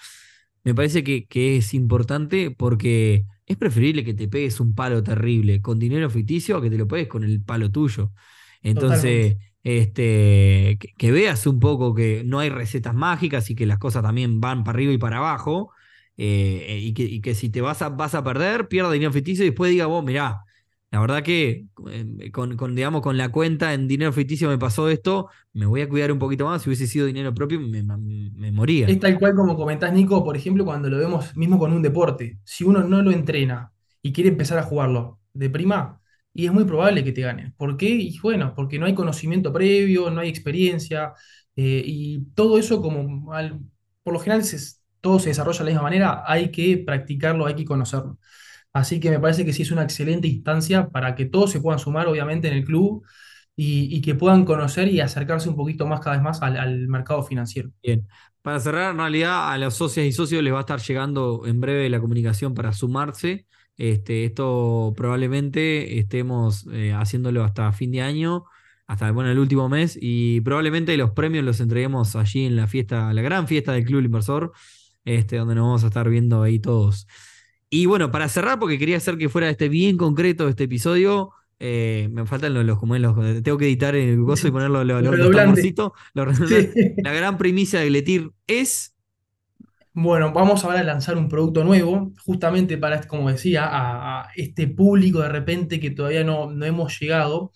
me 0.63 0.76
parece 0.76 1.04
que, 1.04 1.28
que, 1.28 1.58
es 1.58 1.74
importante 1.74 2.52
porque 2.52 3.26
es 3.46 3.58
preferible 3.58 4.04
que 4.04 4.13
te 4.13 4.28
pegues 4.28 4.60
un 4.60 4.76
palo 4.76 5.02
terrible 5.04 5.62
con 5.62 5.80
dinero 5.80 6.10
ficticio 6.10 6.58
a 6.58 6.62
que 6.62 6.70
te 6.70 6.78
lo 6.78 6.88
pegues 6.88 7.08
con 7.08 7.24
el 7.24 7.41
palo 7.41 7.72
tuyo. 7.72 8.12
Entonces, 8.62 9.38
este, 9.63 10.78
que, 10.98 11.12
veas 11.12 11.46
un 11.48 11.60
poco 11.60 11.93
que 11.93 12.24
no 12.26 12.39
hay 12.39 12.50
recetas 12.50 12.96
mágicas 12.96 13.50
y 13.50 13.56
que 13.56 13.65
las 13.65 13.80
cosas 13.80 14.04
también 14.04 14.39
van 14.39 14.63
para 14.63 14.78
arriba 14.78 14.93
y 14.93 14.98
para 14.98 15.17
abajo. 15.17 15.72
Eh, 16.17 16.80
y, 16.82 17.21
que, 17.21 17.36
si 17.36 17.49
te 17.49 17.62
vas 17.62 17.82
a, 17.82 17.89
vas 17.89 18.15
a 18.15 18.23
perder, 18.23 18.67
pierda 18.67 18.91
dinero 18.91 19.12
ficticio 19.12 19.45
y 19.45 19.49
después 19.49 19.71
diga, 19.71 19.86
vos, 19.86 20.03
mirá, 20.03 20.43
la 20.89 21.01
verdad 21.01 21.21
que 21.21 21.65
eh, 21.91 22.32
con, 22.32 22.75
digamos, 22.75 23.01
con 23.01 23.17
la 23.17 23.30
cuenta 23.30 23.73
en 23.73 23.88
dinero 23.88 24.13
ficticio 24.13 24.49
me 24.49 24.58
pasó 24.58 24.89
esto, 24.89 25.30
me 25.53 25.65
voy 25.65 25.82
a 25.82 25.89
cuidar 25.89 26.12
un 26.12 26.19
poquito 26.19 26.45
más. 26.45 26.62
Si 26.62 26.69
hubiese 26.69 26.88
sido 26.88 27.06
dinero 27.06 27.34
propio, 27.34 27.60
me, 27.60 28.51
moría. 28.51 28.88
Es 28.88 28.99
tal 28.99 29.19
cual 29.19 29.36
como 29.36 29.56
comentás, 29.56 29.93
Nico, 29.93 30.23
por 30.23 30.38
ejemplo, 30.38 30.63
cuando 30.63 30.89
lo 30.89 30.97
vemos 30.97 31.36
mismo 31.36 31.60
con 31.60 31.73
un 31.73 31.82
deporte. 31.82 32.39
Si 32.43 32.63
uno 32.63 32.84
no 32.84 33.01
lo 33.01 33.12
entrena 33.12 33.73
y 34.01 34.13
quiere 34.13 34.30
empezar 34.30 34.58
a 34.60 34.63
jugarlo 34.63 35.19
de 35.34 35.49
prima, 35.49 36.01
y 36.34 36.45
es 36.45 36.53
muy 36.53 36.63
probable 36.65 37.03
que 37.03 37.12
te 37.12 37.21
gane. 37.21 37.53
¿Por 37.58 37.77
qué? 37.77 37.89
Y 37.89 38.17
bueno, 38.19 38.53
porque 38.56 38.80
no 38.80 38.86
hay 38.86 38.93
conocimiento 38.93 39.51
previo, 39.51 40.10
no 40.10 40.21
hay 40.21 40.30
experiencia, 40.30 41.13
eh, 41.56 41.82
y 41.86 42.19
todo 42.36 42.60
eso 42.60 42.82
como 42.82 43.32
por 44.03 44.13
lo 44.13 44.19
general 44.19 44.43
todo 45.08 45.20
se 45.20 45.30
desarrolla 45.30 45.60
de 45.60 45.63
la 45.63 45.70
misma 45.70 45.84
manera, 45.84 46.24
hay 46.28 46.52
que 46.52 46.84
practicarlo, 46.86 47.46
hay 47.46 47.56
que 47.56 47.63
conocerlo. 47.63 48.17
Así 48.74 49.00
que 49.00 49.10
me 49.10 49.20
parece 49.22 49.46
que 49.46 49.54
sí 49.54 49.62
es 49.62 49.72
una 49.72 49.84
excelente 49.84 50.28
instancia 50.28 50.89
para 50.89 51.15
que 51.15 51.24
todos 51.24 51.50
se 51.50 51.62
puedan 51.62 51.80
sumar, 51.80 52.08
obviamente, 52.08 52.50
en 52.50 52.56
el 52.56 52.65
club 52.65 53.06
y, 53.56 54.02
que 54.02 54.15
puedan 54.15 54.43
conocer 54.43 54.89
y 54.89 55.00
acercarse 55.00 55.48
un 55.48 55.56
poquito 55.56 55.88
más 55.88 56.02
cada 56.02 56.17
vez 56.17 56.24
más 56.24 56.41
al, 56.41 56.89
mercado 56.89 57.24
financiero. 57.24 57.72
Bien. 57.82 58.06
Para 58.41 58.60
cerrar, 58.60 58.91
en 58.91 58.98
realidad 58.98 59.50
a 59.50 59.58
los 59.58 59.76
socios 59.76 60.06
y 60.06 60.12
socios 60.12 60.43
les 60.43 60.54
va 60.54 60.58
a 60.58 60.62
estar 60.62 60.82
llegando 60.82 61.43
en 61.46 61.62
breve 61.62 61.89
la 61.89 62.02
comunicación 62.02 62.54
para 62.54 62.74
sumarse. 62.74 63.48
Este, 63.78 64.26
esto 64.26 64.93
probablemente 64.98 66.00
estemos 66.00 66.67
eh, 66.74 66.91
haciéndolo 66.91 67.46
hasta 67.46 67.72
fin 67.72 67.93
de 67.93 68.02
año, 68.02 68.43
hasta 68.88 69.10
bueno, 69.12 69.32
el 69.32 69.39
último 69.39 69.70
mes, 69.70 69.98
y 70.00 70.41
probablemente 70.41 70.98
los 70.98 71.12
premios 71.12 71.46
los 71.46 71.62
entreguemos 71.62 72.17
allí 72.17 72.46
en 72.46 72.58
la 72.58 72.67
fiesta, 72.67 73.13
la 73.13 73.22
gran 73.22 73.48
fiesta 73.48 73.72
del 73.72 73.86
Club 73.86 74.04
Inversor, 74.04 74.52
este, 75.08 75.38
donde 75.38 75.56
nos 75.56 75.63
vamos 75.63 75.84
a 75.84 75.88
estar 75.88 76.10
viendo 76.10 76.43
ahí 76.43 76.60
todos. 76.60 77.08
Y 77.70 77.86
bueno, 77.86 78.12
para 78.12 78.28
cerrar, 78.30 78.60
porque 78.60 78.78
quería 78.78 78.98
hacer 78.98 79.17
que 79.17 79.30
fuera 79.30 79.50
este 79.50 79.70
bien 79.70 79.98
concreto 79.98 80.48
este 80.48 80.65
episodio, 80.65 81.32
eh, 81.60 82.10
me 82.12 82.26
faltan 82.26 82.54
los, 82.54 82.65
los, 82.65 82.78
los, 82.82 83.43
tengo 83.43 83.58
que 83.58 83.65
editar 83.65 83.96
el 83.96 84.22
gozo 84.22 84.48
y 84.48 84.52
ponerlo 84.52 84.84
los, 84.84 85.02
los, 85.02 85.30
La 86.98 87.13
gran 87.13 87.38
primicia 87.38 87.80
de 87.80 87.88
Gletir 87.88 88.32
es 88.46 88.93
bueno, 90.00 90.32
vamos 90.32 90.63
ahora 90.63 90.82
a 90.82 90.84
lanzar 90.84 91.17
un 91.17 91.28
producto 91.28 91.63
nuevo, 91.63 92.13
justamente 92.24 92.78
para, 92.78 93.02
como 93.08 93.32
decía, 93.32 93.67
a, 93.67 94.30
este 94.36 94.67
público 94.67 95.22
de 95.22 95.30
repente 95.30 95.80
que 95.80 95.89
todavía 95.89 96.24
no, 96.24 96.52
no, 96.52 96.65
hemos 96.67 97.00
llegado, 97.00 97.52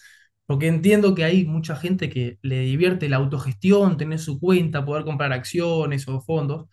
porque 0.47 0.65
entiendo 0.67 1.13
que 1.13 1.23
hay 1.23 1.45
mucha 1.45 1.75
gente 1.75 2.09
que 2.09 2.39
le 2.41 2.61
divierte 2.61 3.09
la 3.09 3.17
autogestión, 3.17 3.95
tener 3.95 4.17
su 4.17 4.39
cuenta, 4.39 4.83
poder 4.83 5.05
comprar 5.05 5.31
acciones 5.33 6.07
o 6.07 6.19
fondos, 6.21 6.67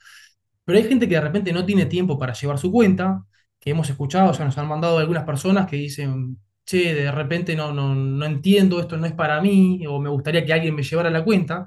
pero 0.69 0.81
hay 0.81 0.85
gente 0.87 1.09
que 1.09 1.15
de 1.15 1.23
repente 1.23 1.51
no 1.51 1.65
tiene 1.65 1.87
tiempo 1.87 2.19
para 2.19 2.35
llevar 2.35 2.59
su 2.59 2.71
cuenta, 2.71 3.25
que 3.59 3.71
hemos 3.71 3.89
escuchado, 3.89 4.31
ya 4.33 4.45
nos 4.45 4.59
han 4.59 4.69
mandado 4.69 4.99
algunas 4.99 5.25
personas 5.25 5.67
que 5.67 5.77
dicen, 5.77 6.39
che, 6.67 6.93
de 6.95 7.11
repente 7.11 7.57
no, 7.57 7.73
no, 7.73 7.95
no 7.95 8.27
entiendo, 8.27 8.79
esto 8.79 8.99
no 8.99 9.07
es 9.07 9.15
para 9.15 9.41
mí, 9.41 9.87
o 9.89 9.99
me 9.99 10.11
gustaría 10.11 10.45
que 10.45 10.53
alguien 10.53 10.75
me 10.75 10.83
llevara 10.83 11.09
la 11.09 11.25
cuenta. 11.25 11.67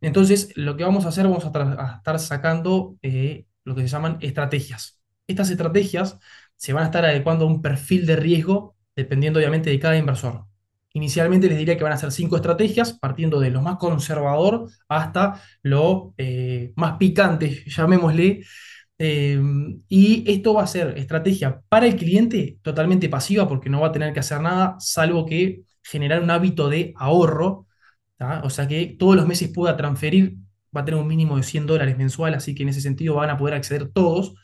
Entonces, 0.00 0.52
lo 0.54 0.76
que 0.76 0.84
vamos 0.84 1.04
a 1.04 1.08
hacer, 1.08 1.24
vamos 1.26 1.44
a, 1.44 1.96
estar 1.96 2.20
sacando 2.20 2.96
eh, 3.02 3.46
lo 3.64 3.74
que 3.74 3.82
se 3.82 3.88
llaman 3.88 4.18
estrategias. 4.20 5.02
Estas 5.26 5.50
estrategias 5.50 6.20
se 6.54 6.72
van 6.72 6.84
a 6.84 6.86
estar 6.86 7.04
adecuando 7.04 7.44
a 7.44 7.48
un 7.48 7.60
perfil 7.60 8.06
de 8.06 8.14
riesgo 8.14 8.76
dependiendo 8.94 9.40
obviamente 9.40 9.70
de 9.70 9.80
cada 9.80 9.96
inversor. 9.96 10.47
Inicialmente 10.98 11.48
les 11.48 11.58
diría 11.58 11.76
que 11.76 11.84
van 11.84 11.92
a 11.92 11.96
ser 11.96 12.12
cinco 12.12 12.36
estrategias, 12.36 12.92
partiendo 12.92 13.40
de 13.40 13.50
lo 13.50 13.62
más 13.62 13.76
conservador 13.76 14.68
hasta 14.88 15.40
lo 15.62 16.14
eh, 16.18 16.72
más 16.76 16.96
picante, 16.98 17.64
llamémosle. 17.66 18.44
Eh, 19.00 19.40
y 19.88 20.24
esto 20.30 20.54
va 20.54 20.64
a 20.64 20.66
ser 20.66 20.98
estrategia 20.98 21.62
para 21.68 21.86
el 21.86 21.96
cliente 21.96 22.58
totalmente 22.62 23.08
pasiva 23.08 23.46
porque 23.46 23.70
no 23.70 23.80
va 23.80 23.88
a 23.88 23.92
tener 23.92 24.12
que 24.12 24.20
hacer 24.20 24.40
nada, 24.40 24.76
salvo 24.80 25.24
que 25.24 25.62
generar 25.84 26.20
un 26.20 26.30
hábito 26.32 26.68
de 26.68 26.92
ahorro 26.96 27.68
o 28.42 28.50
sea 28.50 28.66
que 28.68 28.96
todos 28.98 29.16
los 29.16 29.26
meses 29.26 29.50
pueda 29.50 29.76
transferir, 29.76 30.36
va 30.76 30.82
a 30.82 30.84
tener 30.84 31.00
un 31.00 31.06
mínimo 31.06 31.36
de 31.36 31.42
100 31.42 31.66
dólares 31.66 31.96
mensual, 31.96 32.34
así 32.34 32.54
que 32.54 32.62
en 32.64 32.70
ese 32.70 32.80
sentido 32.80 33.14
van 33.14 33.30
a 33.30 33.38
poder 33.38 33.54
acceder 33.54 33.88
todos, 33.90 34.34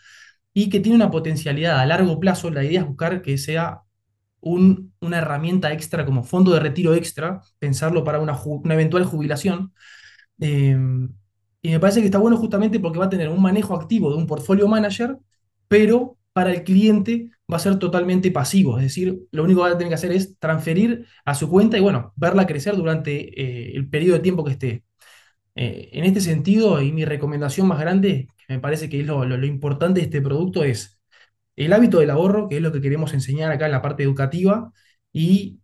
y 0.53 0.71
que 0.71 0.81
tiene 0.81 0.97
una 0.97 1.11
potencialidad 1.11 1.81
a 1.81 1.87
largo 1.87 2.21
plazo, 2.21 2.51
la 2.51 2.65
idea 2.65 2.81
es 2.81 2.87
buscar 2.87 3.23
que 3.23 3.39
sea 3.39 3.81
una 4.45 5.19
herramienta 5.19 5.73
extra 5.73 6.05
como 6.05 6.23
fondo 6.23 6.53
de 6.53 6.61
retiro 6.61 6.95
extra, 6.95 7.41
pensarlo 7.59 8.05
para 8.05 8.21
una, 8.21 8.39
eventual 8.73 9.05
jubilación. 9.05 9.73
Em, 10.39 11.11
y 11.63 11.71
me 11.71 11.81
parece 11.81 12.01
que 12.01 12.07
está 12.07 12.19
bueno 12.19 12.37
justamente 12.37 12.79
porque 12.81 12.99
va 12.99 13.07
a 13.07 13.11
tener 13.11 13.29
un 13.31 13.41
manejo 13.43 13.75
activo 13.75 14.11
de 14.11 14.17
un 14.17 14.27
portfolio 14.27 14.69
manager, 14.69 15.19
pero 15.69 16.19
para 16.33 16.53
el 16.53 16.65
cliente 16.65 17.31
va 17.51 17.57
a 17.57 17.61
ser 17.61 17.79
totalmente 17.79 18.31
pasivo, 18.31 18.79
es 18.79 18.85
decir, 18.85 19.21
lo 19.31 19.45
único 19.45 19.61
que 19.63 19.69
va 19.69 19.75
a 19.75 19.79
tener 19.79 19.91
que 19.91 19.95
hacer 19.95 20.13
es 20.13 20.39
transferir 20.39 21.07
a 21.25 21.35
su 21.35 21.49
cuenta 21.49 21.79
y 21.79 21.81
bueno, 21.81 22.13
verla 22.17 22.47
crecer 22.47 22.77
durante 22.77 23.41
eh, 23.41 23.73
el 23.77 23.89
periodo 23.89 24.17
de 24.17 24.23
tiempo 24.23 24.45
que 24.45 24.53
esté. 24.53 24.85
Eh, 25.57 25.91
en 25.93 26.05
este 26.05 26.21
sentido, 26.21 26.83
y 26.83 26.93
mi 26.93 27.05
recomendación 27.05 27.69
más 27.69 27.79
grande, 27.81 28.29
que 28.47 28.55
me 28.55 28.61
parece 28.61 28.89
que 28.89 29.01
es 29.01 29.07
lo, 29.07 29.45
importante 29.45 30.01
de 30.01 30.07
este 30.07 30.21
producto, 30.21 30.65
es 30.65 30.94
el 31.57 31.73
hábito 31.73 31.99
del 31.99 32.11
ahorro, 32.11 32.49
que 32.49 32.57
es 32.57 32.63
lo 32.63 32.73
que 32.73 32.81
queremos 32.81 33.15
enseñar 33.15 33.51
acá 33.53 33.67
en 33.67 33.73
la 33.73 33.83
parte 33.83 34.03
educativa, 34.03 34.73
y, 35.13 35.61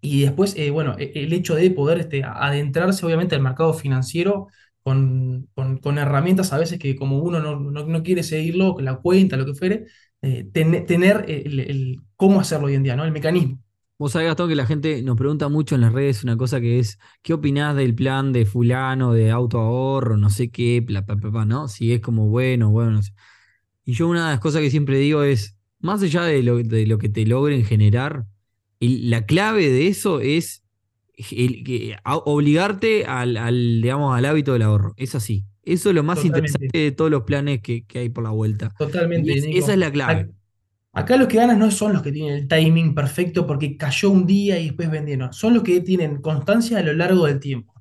y 0.00 0.22
después, 0.22 0.54
eh, 0.56 0.70
bueno, 0.70 0.96
e, 0.98 1.12
el 1.14 1.32
hecho 1.32 1.54
de 1.54 1.70
poder 1.70 1.98
este, 1.98 2.24
adentrarse 2.24 3.04
obviamente 3.06 3.34
al 3.34 3.42
mercado 3.42 3.74
financiero 3.74 4.48
con, 4.82 5.48
herramientas 5.98 6.52
a 6.52 6.58
veces 6.58 6.78
que 6.78 6.96
como 6.96 7.18
uno 7.18 7.40
no, 7.40 8.02
quiere 8.02 8.22
seguirlo, 8.22 8.76
la 8.80 8.96
cuenta, 8.96 9.36
lo 9.36 9.46
que 9.46 9.54
fuere, 9.54 9.86
eh, 10.22 10.44
tener 10.52 11.24
el, 11.28 12.00
cómo 12.16 12.40
hacerlo 12.40 12.66
hoy 12.66 12.74
en 12.74 12.82
día, 12.82 12.96
¿no? 12.96 13.04
El 13.04 13.12
mecanismo. 13.12 13.60
Vos 13.98 14.12
sabés, 14.12 14.28
Gastón, 14.28 14.48
que 14.48 14.56
la 14.56 14.66
gente 14.66 15.00
nos 15.02 15.16
pregunta 15.16 15.48
mucho 15.48 15.76
en 15.76 15.82
las 15.82 15.92
redes 15.92 16.24
una 16.24 16.36
cosa 16.36 16.60
que 16.60 16.80
es, 16.80 16.98
¿qué 17.22 17.34
opinás 17.34 17.76
del 17.76 17.94
plan 17.94 18.32
de 18.32 18.46
fulano, 18.46 19.12
de 19.12 19.30
auto 19.30 19.60
ahorro, 19.60 20.16
no 20.16 20.28
sé 20.28 20.50
qué, 20.50 20.84
¿no? 21.46 21.68
Si 21.68 21.92
es 21.92 22.00
como 22.00 22.28
bueno, 22.28 22.70
bueno, 22.70 22.90
no 22.90 23.02
sé. 23.02 23.12
Y 23.84 23.94
yo 23.94 24.08
una 24.08 24.26
de 24.26 24.32
las 24.32 24.40
cosas 24.40 24.60
que 24.60 24.70
siempre 24.70 24.98
digo 24.98 25.22
es, 25.22 25.56
más 25.80 26.02
allá 26.02 26.22
de 26.22 26.42
lo, 26.42 26.58
de 26.58 26.86
lo 26.86 26.98
que 26.98 27.08
te 27.08 27.26
logren 27.26 27.64
generar, 27.64 28.26
la 28.80 29.26
clave 29.26 29.68
de 29.68 29.88
eso 29.88 30.20
es 30.20 30.64
obligarte 32.04 33.04
al, 33.04 33.82
digamos, 33.82 34.16
al 34.16 34.24
hábito 34.24 34.52
del 34.52 34.62
ahorro. 34.62 34.94
Es 34.96 35.14
así. 35.14 35.44
Eso 35.64 35.90
es 35.90 35.94
lo 35.94 36.02
más 36.02 36.24
interesante 36.24 36.76
de 36.76 36.92
todos 36.92 37.10
los 37.10 37.22
planes 37.22 37.60
que, 37.62 37.84
hay 37.94 38.08
por 38.08 38.24
la 38.24 38.30
vuelta. 38.30 38.72
Totalmente. 38.76 39.32
esa 39.56 39.72
es 39.72 39.78
la 39.78 39.92
clave. 39.92 40.30
Acá 40.94 41.16
los 41.16 41.28
que 41.28 41.38
ganan 41.38 41.58
no 41.58 41.70
son 41.70 41.94
los 41.94 42.02
que 42.02 42.12
tienen 42.12 42.34
el 42.34 42.48
timing 42.48 42.94
perfecto 42.94 43.46
porque 43.46 43.76
cayó 43.78 44.10
un 44.10 44.26
día 44.26 44.58
y 44.58 44.66
después 44.66 44.90
vendieron. 44.90 45.32
Son 45.32 45.54
los 45.54 45.62
que 45.62 45.80
tienen 45.80 46.20
constancia 46.20 46.78
a 46.78 46.82
lo 46.82 46.92
largo 46.92 47.26
del 47.26 47.40
tiempo. 47.40 47.72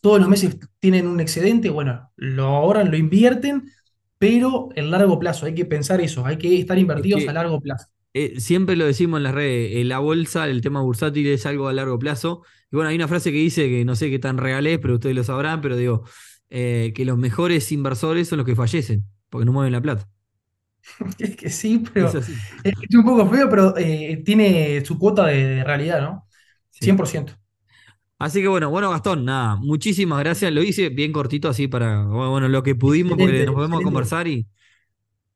Todos 0.00 0.20
los 0.20 0.28
meses 0.28 0.58
tienen 0.78 1.08
un 1.08 1.18
excedente, 1.18 1.70
bueno, 1.70 2.12
lo 2.16 2.44
ahorran, 2.44 2.90
lo 2.90 2.96
invierten, 2.96 3.72
pero 4.18 4.68
en 4.74 4.90
largo 4.90 5.18
plazo. 5.18 5.46
Hay 5.46 5.54
que 5.54 5.64
pensar 5.64 6.00
eso, 6.00 6.24
hay 6.24 6.38
que 6.38 6.58
estar 6.58 6.78
invertidos 6.78 7.26
a 7.28 7.32
largo 7.32 7.60
plazo. 7.60 7.88
Eh, 8.16 8.38
siempre 8.38 8.76
lo 8.76 8.86
decimos 8.86 9.18
en 9.18 9.24
las 9.24 9.34
redes, 9.34 9.76
en 9.76 9.88
la 9.88 9.98
bolsa, 9.98 10.46
el 10.46 10.60
tema 10.60 10.80
bursátil 10.80 11.26
es 11.26 11.46
algo 11.46 11.66
a 11.66 11.72
largo 11.72 11.98
plazo. 11.98 12.42
Y 12.70 12.76
bueno, 12.76 12.90
hay 12.90 12.96
una 12.96 13.08
frase 13.08 13.32
que 13.32 13.38
dice 13.38 13.68
que 13.68 13.84
no 13.84 13.96
sé 13.96 14.08
qué 14.08 14.20
tan 14.20 14.38
real 14.38 14.66
es, 14.68 14.78
pero 14.78 14.94
ustedes 14.94 15.16
lo 15.16 15.24
sabrán, 15.24 15.60
pero 15.60 15.76
digo, 15.76 16.04
eh, 16.48 16.92
que 16.94 17.04
los 17.04 17.18
mejores 17.18 17.72
inversores 17.72 18.28
son 18.28 18.38
los 18.38 18.46
que 18.46 18.54
fallecen, 18.54 19.04
porque 19.30 19.44
no 19.44 19.52
mueven 19.52 19.72
la 19.72 19.82
plata. 19.82 20.08
Es 21.18 21.36
que 21.36 21.50
sí, 21.50 21.82
pero 21.92 22.08
es, 22.08 22.94
un 22.94 23.04
poco 23.04 23.28
feo, 23.28 23.48
pero 23.48 23.76
eh, 23.76 24.22
tiene 24.24 24.84
su 24.84 24.98
cuota 24.98 25.26
de, 25.26 25.64
realidad, 25.64 26.02
¿no? 26.02 26.28
100%. 26.80 27.36
Así 28.18 28.40
que 28.40 28.48
bueno, 28.48 28.70
bueno, 28.70 28.90
Gastón, 28.90 29.24
nada, 29.24 29.56
muchísimas 29.56 30.20
gracias. 30.20 30.52
Lo 30.52 30.62
hice 30.62 30.88
bien 30.88 31.12
cortito 31.12 31.48
así 31.48 31.68
para, 31.68 32.04
bueno, 32.04 32.48
lo 32.48 32.62
que 32.62 32.74
pudimos, 32.74 33.18
porque 33.18 33.44
nos 33.44 33.54
podemos 33.54 33.82
conversar 33.82 34.28
y, 34.28 34.46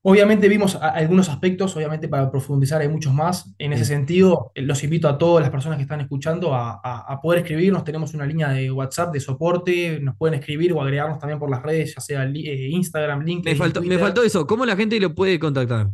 Obviamente 0.01 0.47
vimos 0.47 0.77
algunos 0.77 1.27
aspectos, 1.27 1.75
obviamente 1.75 2.07
para 2.07 2.31
profundizar 2.31 2.79
hay 2.79 2.87
muchos 2.87 3.13
más. 3.13 3.53
En 3.57 3.73
ese 3.73 3.83
sentido, 3.83 4.51
eh, 4.55 4.61
los 4.61 4.81
invito 4.81 5.09
a 5.09 5.17
todas 5.17 5.41
las 5.41 5.51
personas 5.51 5.77
que 5.77 5.81
están 5.81 5.99
escuchando 5.99 6.55
a, 6.55 7.19
poder 7.21 7.41
escribirnos. 7.41 7.83
Tenemos 7.83 8.13
una 8.13 8.25
línea 8.25 8.49
de 8.49 8.71
WhatsApp 8.71 9.11
de 9.11 9.19
soporte, 9.19 9.99
nos 9.99 10.15
pueden 10.15 10.39
escribir 10.39 10.71
o 10.71 10.81
agregarnos 10.81 11.19
también 11.19 11.37
por 11.37 11.49
las 11.49 11.61
redes, 11.61 11.93
ya 11.95 12.01
sea 12.01 12.23
eh, 12.23 12.69
Instagram, 12.69 13.23
LinkedIn. 13.23 13.51
Me 13.51 13.57
faltó, 13.57 13.81
me 13.81 13.97
faltó 13.97 14.23
eso, 14.23 14.47
¿cómo 14.47 14.65
la 14.65 14.77
gente 14.77 14.97
lo 15.01 15.13
puede 15.13 15.37
contactar? 15.37 15.89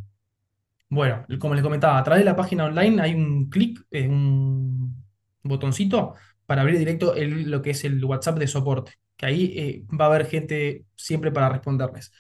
Bueno, 0.88 1.26
como 1.40 1.56
les 1.56 1.64
comentaba, 1.64 1.98
a 1.98 2.04
través 2.04 2.22
de 2.22 2.26
la 2.26 2.36
página 2.36 2.66
online 2.66 3.02
hay 3.02 3.16
un 3.16 3.50
clic, 3.50 3.84
eh, 3.90 4.08
un 4.08 5.04
botoncito 5.42 6.14
para 6.46 6.62
abrir 6.62 6.78
directo 6.78 7.14
lo 7.16 7.62
que 7.62 7.72
es 7.72 7.84
el 7.84 8.04
WhatsApp 8.04 8.38
de 8.40 8.48
soporte, 8.48 8.94
que 9.18 9.26
ahí 9.26 9.86
va 9.90 10.06
a 10.06 10.08
haber 10.10 10.28
gente 10.28 10.86
siempre 10.96 11.32
para 11.32 11.50
responderles. 11.50 12.12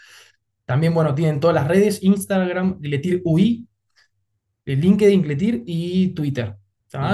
También, 0.65 0.93
bueno, 0.93 1.13
tienen 1.13 1.39
todas 1.39 1.53
las 1.53 1.67
redes, 1.67 2.01
Instagram, 2.01 2.79
Gletir 2.79 3.21
UI, 3.23 3.67
LinkedIn, 4.65 5.21
Gletir 5.21 5.63
y 5.65 6.13
Twitter. 6.13 6.57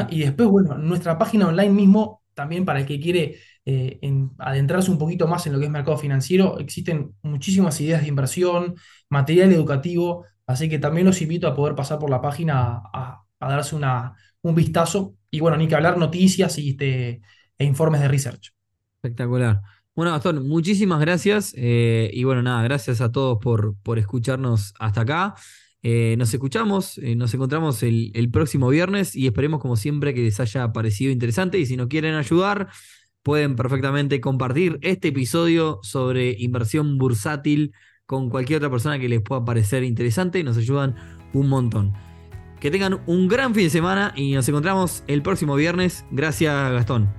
Y 0.10 0.20
después, 0.20 0.50
bueno, 0.50 0.78
nuestra 0.78 1.18
página 1.18 1.48
online 1.48 1.72
mismo, 1.72 2.22
también 2.34 2.66
para 2.66 2.80
el 2.80 2.86
que 2.86 3.00
quiere 3.00 3.38
eh, 3.66 4.00
adentrarse 4.38 4.92
un 4.92 4.98
poquito 4.98 5.28
más 5.28 5.46
en 5.48 5.54
lo 5.54 5.60
que 5.60 5.66
es 5.66 5.72
mercado 5.72 5.98
financiero, 5.98 6.60
existen 6.60 7.16
muchísimas 7.22 7.80
ideas 7.82 8.02
de 8.02 8.08
inversión, 8.08 8.76
material 9.10 9.52
educativo, 9.52 10.26
así 10.46 10.70
que 10.70 10.80
también 10.80 11.08
los 11.08 11.22
invito 11.22 11.48
a 11.48 11.56
poder 11.56 11.76
pasar 11.76 12.00
por 12.00 12.10
la 12.10 12.22
página 12.22 12.82
a, 12.94 13.24
darse 13.40 13.76
una, 13.76 14.16
un 14.42 14.56
vistazo. 14.56 15.16
Y 15.32 15.40
bueno, 15.40 15.58
ni 15.58 15.68
que 15.68 15.76
hablar 15.76 15.98
noticias 15.98 16.58
y 16.60 16.72
este, 16.72 17.22
e 17.58 17.66
informes 17.66 18.02
de 18.02 18.10
research. 18.10 18.54
Espectacular. 18.98 19.62
Bueno, 19.96 20.12
Gastón, 20.12 20.48
muchísimas 20.48 21.00
gracias. 21.00 21.54
Eh, 21.58 22.12
y 22.14 22.24
bueno, 22.24 22.44
nada, 22.44 22.62
gracias 22.64 23.02
a 23.02 23.12
todos 23.12 23.40
por, 23.42 23.76
por 23.82 23.98
escucharnos 23.98 24.74
hasta 24.78 25.02
acá. 25.02 25.36
Eh, 25.84 26.16
nos 26.18 26.32
escuchamos, 26.34 27.00
eh, 27.00 27.16
nos 27.16 27.34
encontramos 27.34 27.82
el, 27.82 28.30
próximo 28.32 28.70
viernes 28.70 29.16
y 29.16 29.26
esperemos 29.26 29.60
como 29.60 29.76
siempre 29.76 30.14
que 30.14 30.22
les 30.22 30.40
haya 30.40 30.72
parecido 30.74 31.12
interesante 31.12 31.58
y 31.58 31.66
si 31.66 31.76
nos 31.76 31.88
quieren 31.88 32.14
ayudar 32.14 32.70
pueden 33.24 33.56
perfectamente 33.56 34.22
compartir 34.22 34.78
este 34.82 35.08
episodio 35.08 35.80
sobre 35.82 36.36
inversión 36.38 36.98
bursátil 37.00 37.74
con 38.06 38.30
cualquier 38.30 38.58
otra 38.58 38.70
persona 38.70 39.00
que 39.00 39.10
les 39.10 39.22
pueda 39.22 39.44
parecer 39.44 39.84
interesante 39.84 40.44
nos 40.44 40.58
ayudan 40.58 40.96
un 41.34 41.50
montón. 41.50 42.11
Que 42.62 42.72
tengan 42.72 43.02
un 43.08 43.28
gran 43.28 43.54
fin 43.54 43.66
de 43.66 43.70
semana 43.70 44.14
y 44.16 44.34
nos 44.34 44.48
encontramos 44.48 45.04
el 45.08 45.22
próximo 45.22 45.56
viernes. 45.56 46.06
Gracias 46.12 46.72
Gastón. 46.72 47.10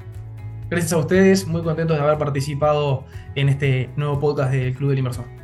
Gracias 0.70 0.92
a 0.94 0.96
ustedes, 0.96 1.46
muy 1.46 1.62
contentos 1.62 1.98
de 1.98 2.02
haber 2.02 2.16
participado 2.16 3.04
en 3.34 3.50
este 3.50 3.90
nuevo 3.96 4.18
podcast 4.18 4.52
del 4.52 4.74
Club 4.74 4.90
del 4.90 5.00
Inversor. 5.00 5.41